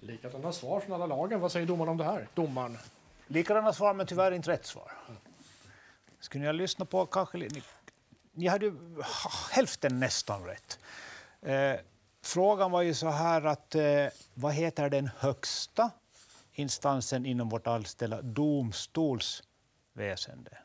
Likadana 0.00 0.52
svar 0.52 0.80
från 0.80 0.94
alla 0.94 1.06
lagen. 1.06 1.40
Vad 1.40 1.52
säger 1.52 1.66
domaren 1.66 1.88
om 1.88 1.96
det 1.96 2.04
här? 2.04 2.28
Domaren. 2.34 2.78
Likadana 3.26 3.72
svar, 3.72 3.94
men 3.94 4.06
tyvärr 4.06 4.32
inte 4.32 4.50
rätt 4.50 4.66
svar. 4.66 4.92
Skulle 6.20 6.40
ni 6.40 6.46
ha 6.46 6.52
lyssnat 6.52 6.90
på 6.90 7.06
kanske... 7.06 7.38
Ni, 7.38 7.62
ni 8.32 8.46
hade 8.46 8.66
ju 8.66 8.74
hälften 9.50 10.00
nästan 10.00 10.44
rätt. 10.44 10.78
Eh, 11.42 11.80
frågan 12.22 12.70
var 12.70 12.82
ju 12.82 12.94
så 12.94 13.08
här 13.08 13.44
att 13.44 13.74
eh, 13.74 14.06
vad 14.34 14.52
heter 14.52 14.90
den 14.90 15.10
högsta 15.18 15.90
instansen 16.58 17.26
inom 17.26 17.48
vårt 17.48 17.66
allställa 17.66 18.22
domstolsväsende? 18.22 20.58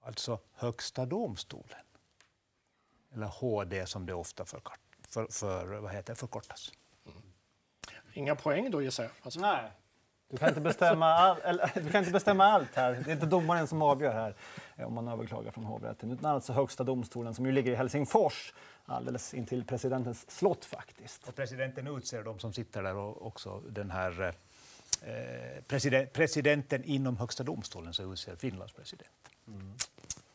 Alltså 0.00 0.40
Högsta 0.52 1.06
domstolen. 1.06 1.84
Eller 3.12 3.26
HD 3.26 3.86
som 3.86 4.06
det 4.06 4.14
ofta 4.14 4.44
förkort, 4.44 4.80
för, 5.08 5.26
för, 5.26 5.66
vad 5.66 5.92
heter, 5.92 6.14
förkortas. 6.14 6.72
Inga 8.12 8.34
poäng 8.34 8.70
då 8.70 8.82
gissar 8.82 9.04
jag. 9.04 9.12
Alltså. 9.22 9.40
Nej. 9.40 9.70
Du 10.28 10.36
kan, 10.36 10.48
inte 10.48 10.60
bestämma 10.60 11.06
all, 11.06 11.36
eller, 11.44 11.70
du 11.84 11.90
kan 11.90 12.00
inte 12.00 12.12
bestämma 12.12 12.44
allt 12.44 12.74
här. 12.74 12.92
Det 13.04 13.10
är 13.10 13.14
inte 13.14 13.26
domaren 13.26 13.66
som 13.66 13.82
avgör 13.82 14.12
här 14.12 14.34
eh, 14.76 14.86
om 14.86 14.94
man 14.94 15.08
överklagar 15.08 15.50
från 15.50 15.64
hovrätten. 15.64 16.10
Utan 16.10 16.30
alltså 16.30 16.52
Högsta 16.52 16.84
domstolen 16.84 17.34
som 17.34 17.46
ju 17.46 17.52
ligger 17.52 17.72
i 17.72 17.74
Helsingfors 17.74 18.52
alldeles 18.86 19.34
intill 19.34 19.64
presidentens 19.64 20.30
slott 20.30 20.64
faktiskt. 20.64 21.28
Och 21.28 21.34
presidenten 21.34 21.96
utser 21.96 22.22
de 22.22 22.38
som 22.38 22.52
sitter 22.52 22.82
där 22.82 22.96
och 22.96 23.26
också 23.26 23.60
den 23.68 23.90
här 23.90 24.34
eh, 25.02 25.62
president, 25.68 26.12
presidenten 26.12 26.84
inom 26.84 27.16
Högsta 27.16 27.42
domstolen 27.42 27.94
så 27.94 28.12
utser 28.12 28.36
Finlands 28.36 28.72
president. 28.72 29.10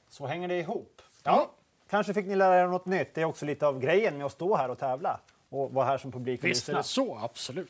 Så 0.09 0.27
hänger 0.27 0.47
det 0.47 0.59
ihop. 0.59 1.01
Ja. 1.23 1.51
Kanske 1.89 2.13
fick 2.13 2.25
ni 2.25 2.35
lära 2.35 2.61
er 2.61 2.67
något 2.67 2.85
nytt. 2.85 3.15
Det 3.15 3.21
är 3.21 3.25
också 3.25 3.45
lite 3.45 3.67
av 3.67 3.79
grejen 3.79 4.17
med 4.17 4.25
att 4.25 4.31
stå 4.31 4.55
här 4.55 4.69
och 4.69 4.79
tävla 4.79 5.19
och 5.49 5.73
vara 5.73 5.85
här 5.85 5.97
som 5.97 6.11
publik. 6.11 6.43
Visst 6.43 6.69
så, 6.83 7.17
absolut. 7.17 7.69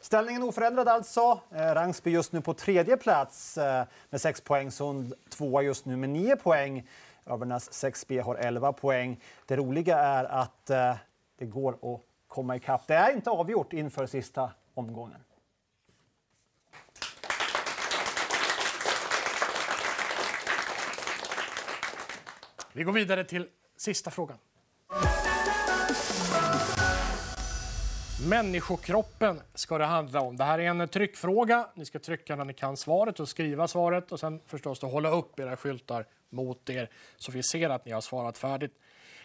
Ställningen 0.00 0.42
oförändrad 0.42 0.88
alltså. 0.88 1.40
Eh, 1.54 1.74
Rangsby 1.74 2.10
just 2.10 2.32
nu 2.32 2.40
på 2.40 2.54
tredje 2.54 2.96
plats 2.96 3.58
eh, 3.58 3.84
med 4.10 4.20
6 4.20 4.40
poäng. 4.40 4.70
Sund 4.70 5.14
tvåa 5.28 5.62
just 5.62 5.86
nu 5.86 5.96
med 5.96 6.10
9 6.10 6.36
poäng. 6.36 6.88
Övernas 7.26 7.84
6B 7.84 8.22
har 8.22 8.34
11 8.34 8.72
poäng. 8.72 9.20
Det 9.46 9.56
roliga 9.56 9.98
är 9.98 10.24
att 10.24 10.70
eh, 10.70 10.96
det 11.38 11.46
går 11.46 11.72
att 11.72 12.00
komma 12.28 12.56
ikapp. 12.56 12.86
Det 12.86 12.94
är 12.94 13.12
inte 13.12 13.30
avgjort 13.30 13.72
inför 13.72 14.06
sista 14.06 14.50
omgången. 14.74 15.20
Vi 22.72 22.82
går 22.82 22.92
vidare 22.92 23.24
till 23.24 23.48
sista 23.76 24.10
frågan. 24.10 24.38
Människokroppen 28.28 29.40
ska 29.54 29.78
det 29.78 29.84
handla 29.84 30.20
om. 30.20 30.36
Det 30.36 30.44
här 30.44 30.58
är 30.58 30.64
en 30.64 30.88
tryckfråga. 30.88 31.66
Ni 31.74 31.84
ska 31.84 31.98
trycka 31.98 32.36
när 32.36 32.44
ni 32.44 32.52
kan 32.52 32.76
svaret 32.76 33.20
och 33.20 33.28
skriva 33.28 33.68
svaret 33.68 34.12
och 34.12 34.20
sen 34.20 34.40
förstås 34.46 34.80
då 34.80 34.86
hålla 34.86 35.10
upp 35.10 35.40
era 35.40 35.56
skyltar 35.56 36.06
mot 36.30 36.70
er 36.70 36.90
så 37.16 37.32
vi 37.32 37.42
ser 37.42 37.70
att 37.70 37.84
ni 37.84 37.92
har 37.92 38.00
svarat 38.00 38.38
färdigt. 38.38 38.72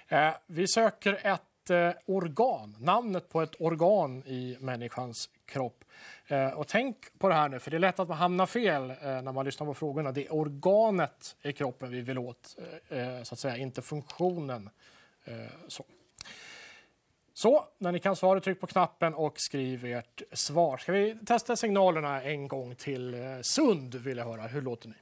Eh, 0.07 0.29
vi 0.47 0.67
söker 0.67 1.19
ett 1.23 1.69
eh, 1.69 1.91
organ, 2.05 2.75
namnet 2.79 3.29
på 3.29 3.41
ett 3.41 3.55
organ 3.59 4.23
i 4.25 4.57
människans 4.59 5.29
kropp. 5.45 5.83
Eh, 6.27 6.49
och 6.49 6.67
tänk 6.67 7.19
på 7.19 7.29
det 7.29 7.35
här 7.35 7.49
nu, 7.49 7.59
för 7.59 7.71
det 7.71 7.77
är 7.77 7.79
lätt 7.79 7.99
att 7.99 8.07
man 8.07 8.17
hamnar 8.17 8.45
fel 8.45 8.89
eh, 8.89 8.95
när 9.01 9.31
man 9.31 9.45
lyssnar 9.45 9.67
på 9.67 9.73
frågorna. 9.73 10.11
Det 10.11 10.25
är 10.25 10.33
organet 10.33 11.35
i 11.41 11.53
kroppen 11.53 11.91
vi 11.91 12.01
vill 12.01 12.17
åt, 12.17 12.57
eh, 12.89 12.99
eh, 12.99 13.23
så 13.23 13.35
att 13.35 13.39
säga, 13.39 13.57
inte 13.57 13.81
funktionen. 13.81 14.69
Så. 15.67 15.85
Så, 17.37 17.65
när 17.77 17.91
ni 17.91 17.99
kan 17.99 18.15
svara, 18.15 18.39
tryck 18.39 18.59
på 18.59 18.67
knappen 18.67 19.13
och 19.13 19.39
skriv 19.39 19.85
ert 19.85 20.21
svar. 20.31 20.77
Ska 20.77 20.91
vi 20.91 21.17
testa 21.25 21.55
signalerna 21.55 22.21
en 22.21 22.47
gång 22.47 22.75
till? 22.75 23.13
Eh, 23.13 23.41
Sund 23.41 23.95
vill 23.95 24.17
jag 24.17 24.25
höra. 24.25 24.41
Hur 24.41 24.61
låter 24.61 24.87
ni? 24.87 24.95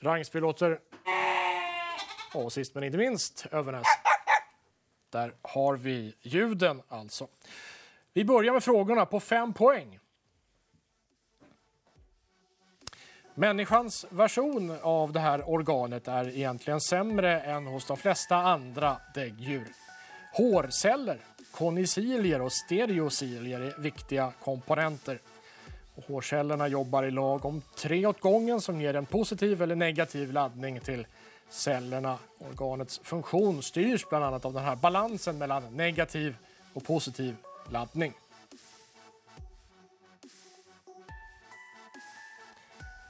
Rangsby 0.00 0.40
låter... 0.40 0.78
Och 2.34 2.52
sist 2.52 2.74
men 2.74 2.84
inte 2.84 2.98
minst, 2.98 3.46
Övernäs. 3.50 3.86
Där 5.10 5.32
har 5.42 5.76
vi 5.76 6.14
ljuden 6.20 6.82
alltså. 6.88 7.28
Vi 8.12 8.24
börjar 8.24 8.52
med 8.52 8.64
frågorna 8.64 9.06
på 9.06 9.20
fem 9.20 9.52
poäng. 9.52 9.98
Människans 13.34 14.06
version 14.10 14.78
av 14.82 15.12
det 15.12 15.20
här 15.20 15.50
organet 15.50 16.08
är 16.08 16.28
egentligen 16.28 16.80
sämre 16.80 17.40
än 17.40 17.66
hos 17.66 17.86
de 17.86 17.96
flesta 17.96 18.36
andra 18.36 18.96
däggdjur. 19.14 19.87
Hårceller, 20.38 21.18
konicilier 21.50 22.42
och 22.42 22.52
stereocilier 22.52 23.60
är 23.60 23.80
viktiga 23.80 24.32
komponenter. 24.44 25.18
Och 25.94 26.04
hårcellerna 26.04 26.68
jobbar 26.68 27.02
i 27.02 27.10
lag 27.10 27.44
om 27.44 27.62
tre 27.76 28.06
åt 28.06 28.20
gången 28.20 28.60
som 28.60 28.80
ger 28.80 28.96
en 28.96 29.06
positiv 29.06 29.62
eller 29.62 29.76
negativ 29.76 30.32
laddning 30.32 30.80
till 30.80 31.06
cellerna. 31.50 32.18
Organets 32.38 33.00
funktion 33.04 33.62
styrs 33.62 34.08
bland 34.08 34.24
annat 34.24 34.44
av 34.44 34.52
den 34.52 34.64
här 34.64 34.76
balansen 34.76 35.38
mellan 35.38 35.76
negativ 35.76 36.36
och 36.74 36.84
positiv 36.84 37.36
laddning. 37.70 38.12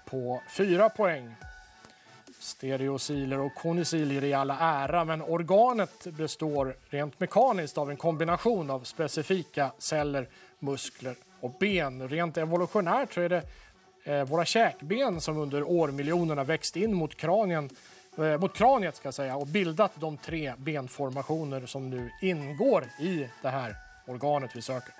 På 0.04 0.42
fyra 0.56 0.88
poäng. 0.88 1.34
Stereosiler 2.48 3.38
och 3.38 3.54
konisiler 3.54 4.24
i 4.24 4.34
alla 4.34 4.58
ära, 4.58 5.04
men 5.04 5.22
organet 5.22 6.06
består 6.06 6.76
rent 6.90 7.20
mekaniskt 7.20 7.78
av 7.78 7.90
en 7.90 7.96
kombination 7.96 8.70
av 8.70 8.80
specifika 8.80 9.72
celler, 9.78 10.28
muskler 10.58 11.16
och 11.40 11.56
ben. 11.60 12.08
Rent 12.08 12.36
evolutionärt 12.36 13.12
så 13.12 13.20
är 13.20 13.28
det 13.28 13.42
eh, 14.04 14.24
våra 14.24 14.44
käkben 14.44 15.20
som 15.20 15.38
under 15.38 15.62
årmiljonerna 15.62 16.44
växt 16.44 16.76
in 16.76 16.94
mot, 16.94 17.14
kranien, 17.14 17.70
eh, 18.18 18.38
mot 18.38 18.54
kraniet 18.54 18.96
ska 18.96 19.06
jag 19.06 19.14
säga, 19.14 19.36
och 19.36 19.46
bildat 19.46 19.92
de 19.94 20.16
tre 20.16 20.52
benformationer 20.56 21.66
som 21.66 21.90
nu 21.90 22.10
ingår 22.22 22.84
i 23.00 23.28
det 23.42 23.48
här 23.48 23.74
organet 24.06 24.50
vi 24.54 24.62
söker. 24.62 24.94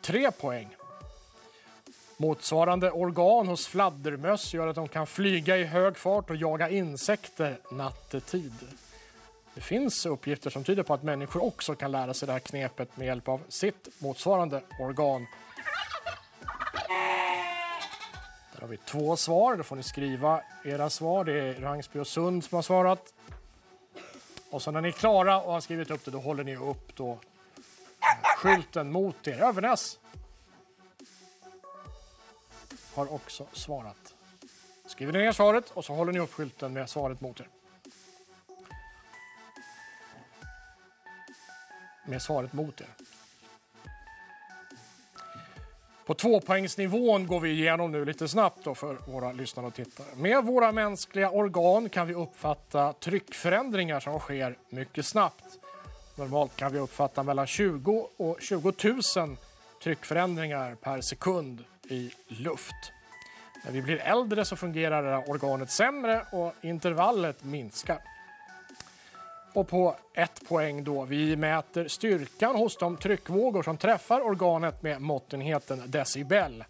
Tre 0.00 0.30
poäng. 0.30 0.68
Motsvarande 2.16 2.90
organ 2.90 3.48
hos 3.48 3.66
fladdermöss 3.66 4.54
gör 4.54 4.66
att 4.66 4.74
de 4.74 4.88
kan 4.88 5.06
flyga 5.06 5.56
i 5.56 5.64
hög 5.64 5.96
fart 5.96 6.30
och 6.30 6.36
jaga 6.36 6.68
insekter 6.68 7.58
nattetid. 7.70 8.54
Det 9.54 9.60
finns 9.60 10.06
uppgifter 10.06 10.50
som 10.50 10.64
tyder 10.64 10.82
på 10.82 10.94
att 10.94 11.02
människor 11.02 11.44
också 11.44 11.74
kan 11.74 11.90
lära 11.90 12.14
sig 12.14 12.26
det 12.26 12.32
här 12.32 12.40
knepet 12.40 12.96
med 12.96 13.06
hjälp 13.06 13.28
av 13.28 13.40
sitt 13.48 13.88
motsvarande 13.98 14.62
organ. 14.80 15.26
Där 18.54 18.60
har 18.60 18.68
vi 18.68 18.76
två 18.76 19.16
svar. 19.16 19.56
Då 19.56 19.62
får 19.62 19.76
ni 19.76 19.82
skriva 19.82 20.42
era 20.64 20.90
svar. 20.90 21.24
Det 21.24 21.32
är 21.32 21.54
Rangsby 21.54 21.98
och 21.98 22.06
Sund 22.06 22.44
som 22.44 22.56
har 22.56 22.62
svarat. 22.62 23.14
Och 24.50 24.62
så 24.62 24.70
när 24.70 24.80
ni 24.80 24.88
är 24.88 24.92
klara 24.92 25.40
och 25.40 25.52
har 25.52 25.60
skrivit 25.60 25.90
upp 25.90 26.04
det, 26.04 26.10
då 26.10 26.18
håller 26.18 26.44
ni 26.44 26.56
upp 26.56 26.96
då 26.96 27.18
skylten 28.36 28.92
mot 28.92 29.28
er. 29.28 29.42
Övernäs 29.42 29.98
har 32.94 33.14
också 33.14 33.46
svarat. 33.52 34.14
Skriver 34.86 35.12
ni 35.12 35.18
ner 35.18 35.32
svaret 35.32 35.70
och 35.70 35.84
så 35.84 35.94
håller 35.94 36.12
ni 36.12 36.18
upp 36.18 36.32
skylten 36.32 36.72
med 36.72 36.90
svaret 36.90 37.20
mot 37.20 37.40
er. 37.40 37.48
Med 42.04 42.22
svaret 42.22 42.52
mot 42.52 42.80
er. 42.80 42.88
På 46.06 46.14
tvåpoängsnivån 46.14 47.26
går 47.26 47.40
vi 47.40 47.50
igenom 47.50 47.92
nu 47.92 48.04
lite 48.04 48.28
snabbt 48.28 48.64
då 48.64 48.74
för 48.74 48.94
våra 49.06 49.32
lyssnare 49.32 49.66
och 49.66 49.74
tittare. 49.74 50.06
Med 50.16 50.44
våra 50.44 50.72
mänskliga 50.72 51.30
organ 51.30 51.88
kan 51.88 52.06
vi 52.06 52.14
uppfatta 52.14 52.92
tryckförändringar 52.92 54.00
som 54.00 54.18
sker 54.18 54.56
mycket 54.68 55.06
snabbt. 55.06 55.58
Normalt 56.16 56.56
kan 56.56 56.72
vi 56.72 56.78
uppfatta 56.78 57.22
mellan 57.22 57.46
20 57.46 58.08
och 58.16 58.36
20 58.40 58.72
000 59.16 59.36
tryckförändringar 59.82 60.74
per 60.74 61.00
sekund 61.00 61.64
i 61.92 62.12
luft. 62.28 62.92
När 63.64 63.72
vi 63.72 63.82
blir 63.82 63.96
äldre 63.96 64.44
så 64.44 64.56
fungerar 64.56 65.02
det 65.02 65.10
här 65.10 65.30
organet 65.30 65.70
sämre 65.70 66.26
och 66.32 66.54
intervallet 66.60 67.44
minskar. 67.44 67.98
Och 69.54 69.68
på 69.68 69.96
ett 70.14 70.48
poäng 70.48 70.84
då, 70.84 71.04
vi 71.04 71.36
mäter 71.36 71.88
styrkan 71.88 72.56
hos 72.56 72.76
de 72.76 72.96
tryckvågor 72.96 73.62
som 73.62 73.76
träffar 73.76 74.20
organet 74.20 74.82
med 74.82 75.02
måttenheten 75.02 75.82
decibel. 75.86 76.64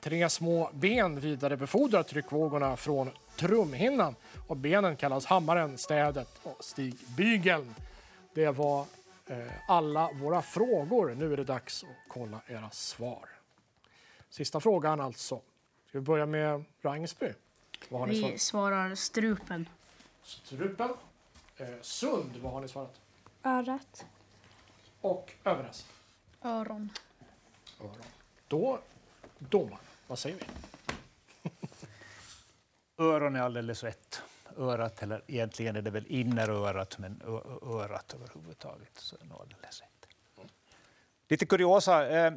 Tre 0.00 0.28
små 0.28 0.70
ben 0.72 1.20
vidarebefordrar 1.20 2.02
tryckvågorna 2.02 2.76
från 2.76 3.10
trumhinnan 3.36 4.14
och 4.46 4.56
benen 4.56 4.96
kallas 4.96 5.26
hammaren, 5.26 5.78
städet 5.78 6.28
och 6.42 6.64
stigbygeln. 6.64 7.74
Det 8.34 8.50
var 8.50 8.80
eh, 9.26 9.36
alla 9.68 10.10
våra 10.12 10.42
frågor. 10.42 11.14
Nu 11.14 11.32
är 11.32 11.36
det 11.36 11.44
dags 11.44 11.84
att 11.84 12.08
kolla 12.08 12.40
era 12.46 12.70
svar. 12.70 13.41
Sista 14.32 14.60
frågan 14.60 15.00
alltså. 15.00 15.36
Ska 15.88 15.98
vi 15.98 16.00
börja 16.00 16.26
med 16.26 16.64
Rangsby? 16.80 17.32
Vad 17.88 18.00
har 18.00 18.06
ni 18.06 18.14
Vi 18.14 18.20
svarat? 18.20 18.40
svarar 18.40 18.94
strupen. 18.94 19.68
Strupen. 20.22 20.90
Eh, 21.56 21.68
Sund, 21.80 22.36
vad 22.42 22.52
har 22.52 22.60
ni 22.60 22.68
svarat? 22.68 23.00
Örat. 23.42 24.06
Och 25.00 25.32
Övernäs? 25.44 25.86
Öron. 26.42 26.90
Öron. 27.80 27.96
Då, 28.48 28.78
domaren, 29.38 29.78
vad 30.06 30.18
säger 30.18 30.36
vi? 30.38 30.44
Öron 33.04 33.36
är 33.36 33.40
alldeles 33.40 33.82
rätt. 33.82 34.22
Örat, 34.56 35.02
eller 35.02 35.22
egentligen 35.26 35.76
är 35.76 35.82
det 35.82 35.90
väl 35.90 36.06
innerörat, 36.06 36.98
men 36.98 37.22
örat 37.62 38.14
överhuvudtaget. 38.14 38.98
Så 38.98 39.16
är 39.16 39.24
det 39.24 39.34
alldeles 39.34 39.80
rätt. 39.80 40.08
Lite 41.28 41.46
kuriosa. 41.46 42.08
Eh, 42.08 42.32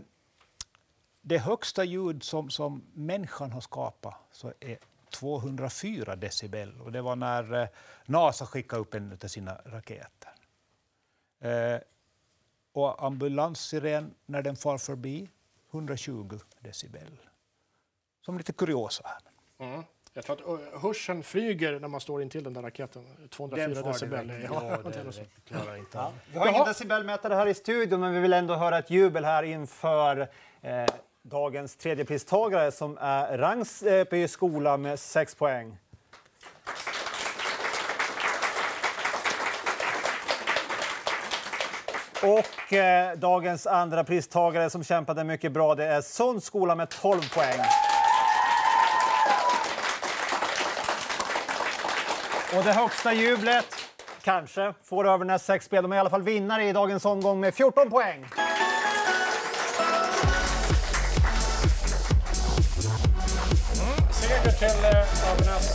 det 1.28 1.38
högsta 1.38 1.84
ljud 1.84 2.24
som, 2.24 2.50
som 2.50 2.84
människan 2.94 3.52
har 3.52 3.62
skapat 3.62 4.16
så 4.32 4.54
är 4.60 4.78
204 5.10 6.16
decibel. 6.16 6.82
Och 6.82 6.92
det 6.92 7.02
var 7.02 7.16
när 7.16 7.54
eh, 7.62 7.68
NASA 8.06 8.46
skickade 8.46 8.82
upp 8.82 8.94
en 8.94 9.20
av 9.24 9.28
sina 9.28 9.58
raketer. 9.66 10.32
Eh, 11.40 11.80
och 12.74 13.04
ambulanssiren, 13.04 14.14
när 14.26 14.42
den 14.42 14.56
far 14.56 14.78
förbi, 14.78 15.30
120 15.72 16.40
decibel. 16.60 17.18
Som 18.22 18.38
lite 18.38 18.54
kuriosa 18.54 19.04
här. 19.08 19.22
Mm. 19.68 19.84
Jag 20.14 20.26
tror 20.26 20.36
att 20.36 20.60
ö, 20.62 20.80
hörseln 20.80 21.24
flyger 21.24 21.80
när 21.80 21.88
man 21.88 22.02
står 22.02 22.22
intill 22.22 22.44
den 22.44 22.54
där 22.54 22.62
raketen. 22.62 23.30
204 23.30 23.68
Den 23.68 23.84
far 23.84 23.94
decibel. 23.94 24.32
iväg. 24.32 24.50
Ja, 24.52 24.78
det 24.84 25.04
det 25.04 25.28
klarar 25.46 25.76
inte 25.76 25.98
Ja, 25.98 26.12
vi 26.32 26.38
har 26.38 26.48
ingen 26.48 26.66
decibelmätare 26.66 27.34
här 27.34 27.48
i 27.48 27.54
studion, 27.54 28.00
men 28.00 28.14
vi 28.14 28.20
vill 28.20 28.34
ändå 28.34 28.56
höra 28.56 28.78
ett 28.78 28.90
jubel 28.90 29.26
här 29.26 29.44
inför 29.44 30.30
eh, 30.62 30.86
dagens 31.30 31.76
tredjepristagare 31.76 32.72
som 32.72 32.98
är 33.02 33.38
Rangsby 33.38 34.28
skola 34.28 34.78
med 34.78 35.00
sex 35.00 35.36
poäng. 35.36 35.78
Och 42.24 42.74
eh, 42.74 43.18
dagens 43.18 43.68
andra 43.68 44.04
pristagare 44.04 44.70
som 44.70 44.84
kämpade 44.84 45.24
mycket 45.24 45.52
bra, 45.52 45.76
det 45.76 45.86
är 45.86 46.02
Sunds 46.02 46.46
skola 46.46 46.76
med 46.76 46.90
12 46.90 47.22
poäng. 47.34 47.60
Och 52.58 52.64
det 52.64 52.74
högsta 52.74 53.14
jublet, 53.14 53.66
kanske, 54.22 54.74
får 54.84 55.08
Övernäs 55.08 55.46
sex 55.46 55.66
spel. 55.66 55.84
De 55.84 55.92
är 55.92 55.96
i 55.96 56.00
alla 56.00 56.10
fall 56.10 56.24
vinnare 56.24 56.64
i 56.64 56.74
dagens 56.74 57.06
omgång 57.06 57.40
med 57.40 57.54
14 57.56 57.90
poäng. 57.90 58.26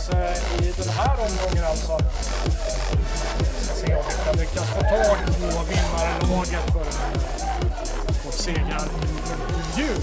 Oss 0.01 0.15
i 0.61 0.73
den 0.77 0.89
här 0.89 1.15
omgången 1.19 1.65
alltså. 1.65 1.97
Vi 3.37 3.65
ska 3.65 3.75
se 3.75 3.95
om 3.95 4.03
vi 4.09 4.25
kan 4.25 4.35
lyckas 4.35 4.69
få 4.69 4.81
tag 4.81 5.17
på 5.25 5.63
vinnarlaget 5.63 6.73
för 6.73 6.85
vårt 8.25 8.33
segrarintervju. 8.33 9.95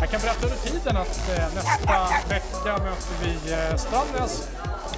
Jag 0.00 0.10
kan 0.10 0.20
berätta 0.20 0.46
under 0.46 0.58
tiden 0.58 0.96
att 0.96 1.28
eh, 1.38 1.54
nästa 1.54 2.08
vecka 2.28 2.78
möter 2.84 3.14
vi 3.22 3.52
eh, 3.52 3.76
Strandnäs, 3.76 4.48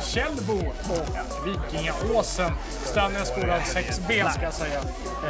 Källbo 0.03 0.59
och 0.69 1.07
Vikingaåsen. 1.47 2.53
Strandnäs 2.85 3.29
skolan 3.29 3.61
6B 3.61 4.31
ska 4.31 4.43
jag 4.43 4.55
säga. 4.55 4.81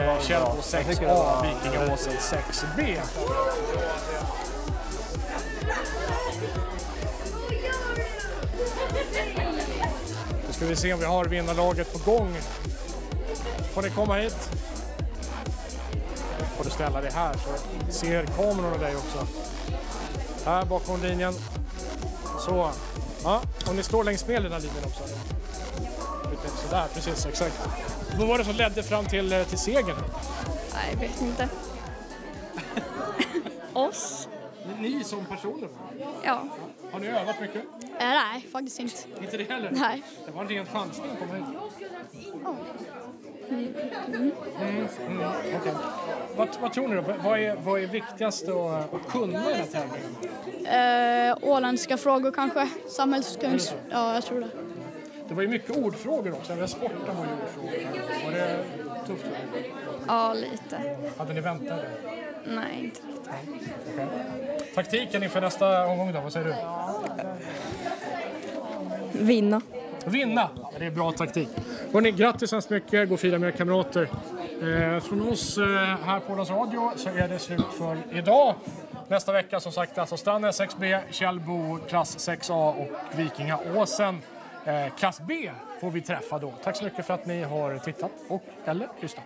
Eh, 0.01 0.23
Källbo 0.23 0.61
6A, 0.61 1.43
Vikingaåsen 1.43 2.13
6B. 2.13 2.97
Ska 10.57 10.67
vi 10.67 10.77
se 10.77 10.93
om 10.93 11.01
vi 11.01 11.07
har 11.07 11.25
vinnarlaget 11.25 11.93
på 11.93 12.11
gång. 12.11 12.35
Får 13.75 13.83
ni 13.83 13.91
komma 13.91 14.15
hit? 14.15 14.51
Får 16.57 16.65
du 16.65 16.71
ställa 16.71 17.01
dig 17.01 17.11
här 17.15 17.35
så 17.35 17.93
ser 17.93 18.27
kamerorna 18.27 18.79
dig 18.79 18.97
också. 18.97 19.27
Här 20.45 20.65
bakom 20.65 21.03
linjen. 21.03 21.35
Så. 22.39 22.71
Ja, 23.25 23.43
och 23.69 23.75
ni 23.75 23.83
står 23.83 24.05
längs 24.05 24.27
med 24.27 24.43
den 24.43 24.53
här 24.53 24.61
linjen 24.61 24.85
också. 24.85 25.03
Sådär, 26.63 26.87
precis, 26.95 27.27
exakt. 27.27 27.69
Vad 28.19 28.29
var 28.29 28.39
det 28.39 28.45
som 28.45 28.55
ledde 28.55 28.83
fram 28.83 29.05
till, 29.07 29.33
eh, 29.33 29.43
till 29.43 29.59
segern? 29.59 29.97
Nej, 30.75 30.89
jag 30.93 31.01
vet 31.01 31.23
inte. 31.23 31.49
Oss? 33.73 34.29
Ni 34.79 35.05
som 35.05 35.25
personer? 35.25 35.69
Ja. 36.23 36.43
Har 36.93 37.01
ni 37.01 37.07
övat 37.07 37.41
mycket? 37.41 37.63
Äh, 37.99 38.07
nej, 38.09 38.47
faktiskt 38.53 38.81
inte. 38.81 38.97
Inte 39.21 39.37
det 39.37 39.51
heller? 39.51 39.71
Nej. 39.71 40.03
Det 40.27 40.33
var 40.33 40.43
en 40.43 40.49
ren 40.49 40.67
chansning 40.67 41.11
att 41.13 41.19
komma 41.19 41.35
hit. 41.35 41.45
Mm. 43.49 43.69
Mm. 44.09 44.33
Mm, 44.61 44.89
mm, 45.07 45.77
vad, 46.37 46.49
vad 46.61 46.73
tror 46.73 46.89
ni 46.89 46.95
då? 46.95 47.03
Vad 47.25 47.39
är, 47.39 47.57
vad 47.65 47.83
är 47.83 47.87
viktigast 47.87 48.49
att, 48.49 48.95
att 48.95 49.09
kunna 49.09 49.51
i 49.51 49.53
den 49.53 49.61
här 49.61 49.67
tävlingen? 49.67 51.33
Eh, 51.43 51.51
åländska 51.51 51.97
frågor 51.97 52.31
kanske? 52.33 52.69
Samhällskunskap? 52.89 53.79
Ja, 53.91 54.15
jag 54.15 54.25
tror 54.25 54.41
det. 54.41 54.49
Det 55.29 55.35
var 55.35 55.43
ju 55.43 55.49
mycket 55.49 55.77
ordfrågor 55.77 56.33
också. 56.33 56.53
Även 56.53 56.69
sporten 56.69 57.17
var 57.17 57.25
ju 57.25 57.31
ordfrågor. 57.43 58.25
Var 58.25 58.33
det 58.33 58.65
tufft? 59.07 59.27
Ja, 60.07 60.35
lite. 60.35 60.97
Hade 61.19 61.35
ni 61.35 61.41
väntat 61.41 61.79
er? 61.79 61.91
Nej, 62.45 62.85
inte 62.85 63.01
riktigt. 63.09 63.31
Okej. 63.93 64.73
Taktiken 64.75 65.23
inför 65.23 65.41
nästa 65.41 65.87
omgång 65.87 66.13
då, 66.13 66.21
vad 66.21 66.33
säger 66.33 66.47
du? 66.47 66.55
Vinna. 69.21 69.61
Vinna! 70.07 70.49
Det 70.79 70.87
är 70.87 70.91
bra 70.91 71.13
taktik. 71.13 71.49
Hörrni, 71.93 72.11
grattis 72.11 72.51
så 72.51 72.57
hemskt 72.57 72.71
mycket. 72.71 73.09
Gå 73.09 73.15
och 73.15 73.21
fira 73.21 73.39
med 73.39 73.49
era 73.49 73.57
kamrater. 73.57 74.09
Eh, 74.63 75.01
från 75.01 75.29
oss 75.29 75.59
eh, 75.59 75.67
här 76.05 76.21
på 76.21 76.33
Ålands 76.33 76.51
Radio 76.51 76.93
så 76.97 77.09
är 77.09 77.29
det 77.29 77.39
slut 77.39 77.67
för 77.79 77.99
idag. 78.13 78.55
Nästa 79.09 79.33
vecka 79.33 79.61
som 79.61 79.73
sagt 79.73 79.99
alltså 79.99 80.17
Strandnäs 80.17 80.61
6B, 80.61 80.99
Källbo 81.11 81.79
klass 81.89 82.29
6A 82.29 82.75
och 82.75 83.19
Vikingaåsen 83.19 84.19
eh, 84.65 84.95
klass 84.99 85.21
B 85.29 85.51
får 85.81 85.91
vi 85.91 86.01
träffa 86.01 86.39
då. 86.39 86.53
Tack 86.65 86.77
så 86.77 86.85
mycket 86.85 87.07
för 87.07 87.15
att 87.15 87.27
ni 87.27 87.43
har 87.43 87.79
tittat 87.79 88.11
och 88.29 88.45
eller 88.65 88.89
lyssnat. 89.01 89.25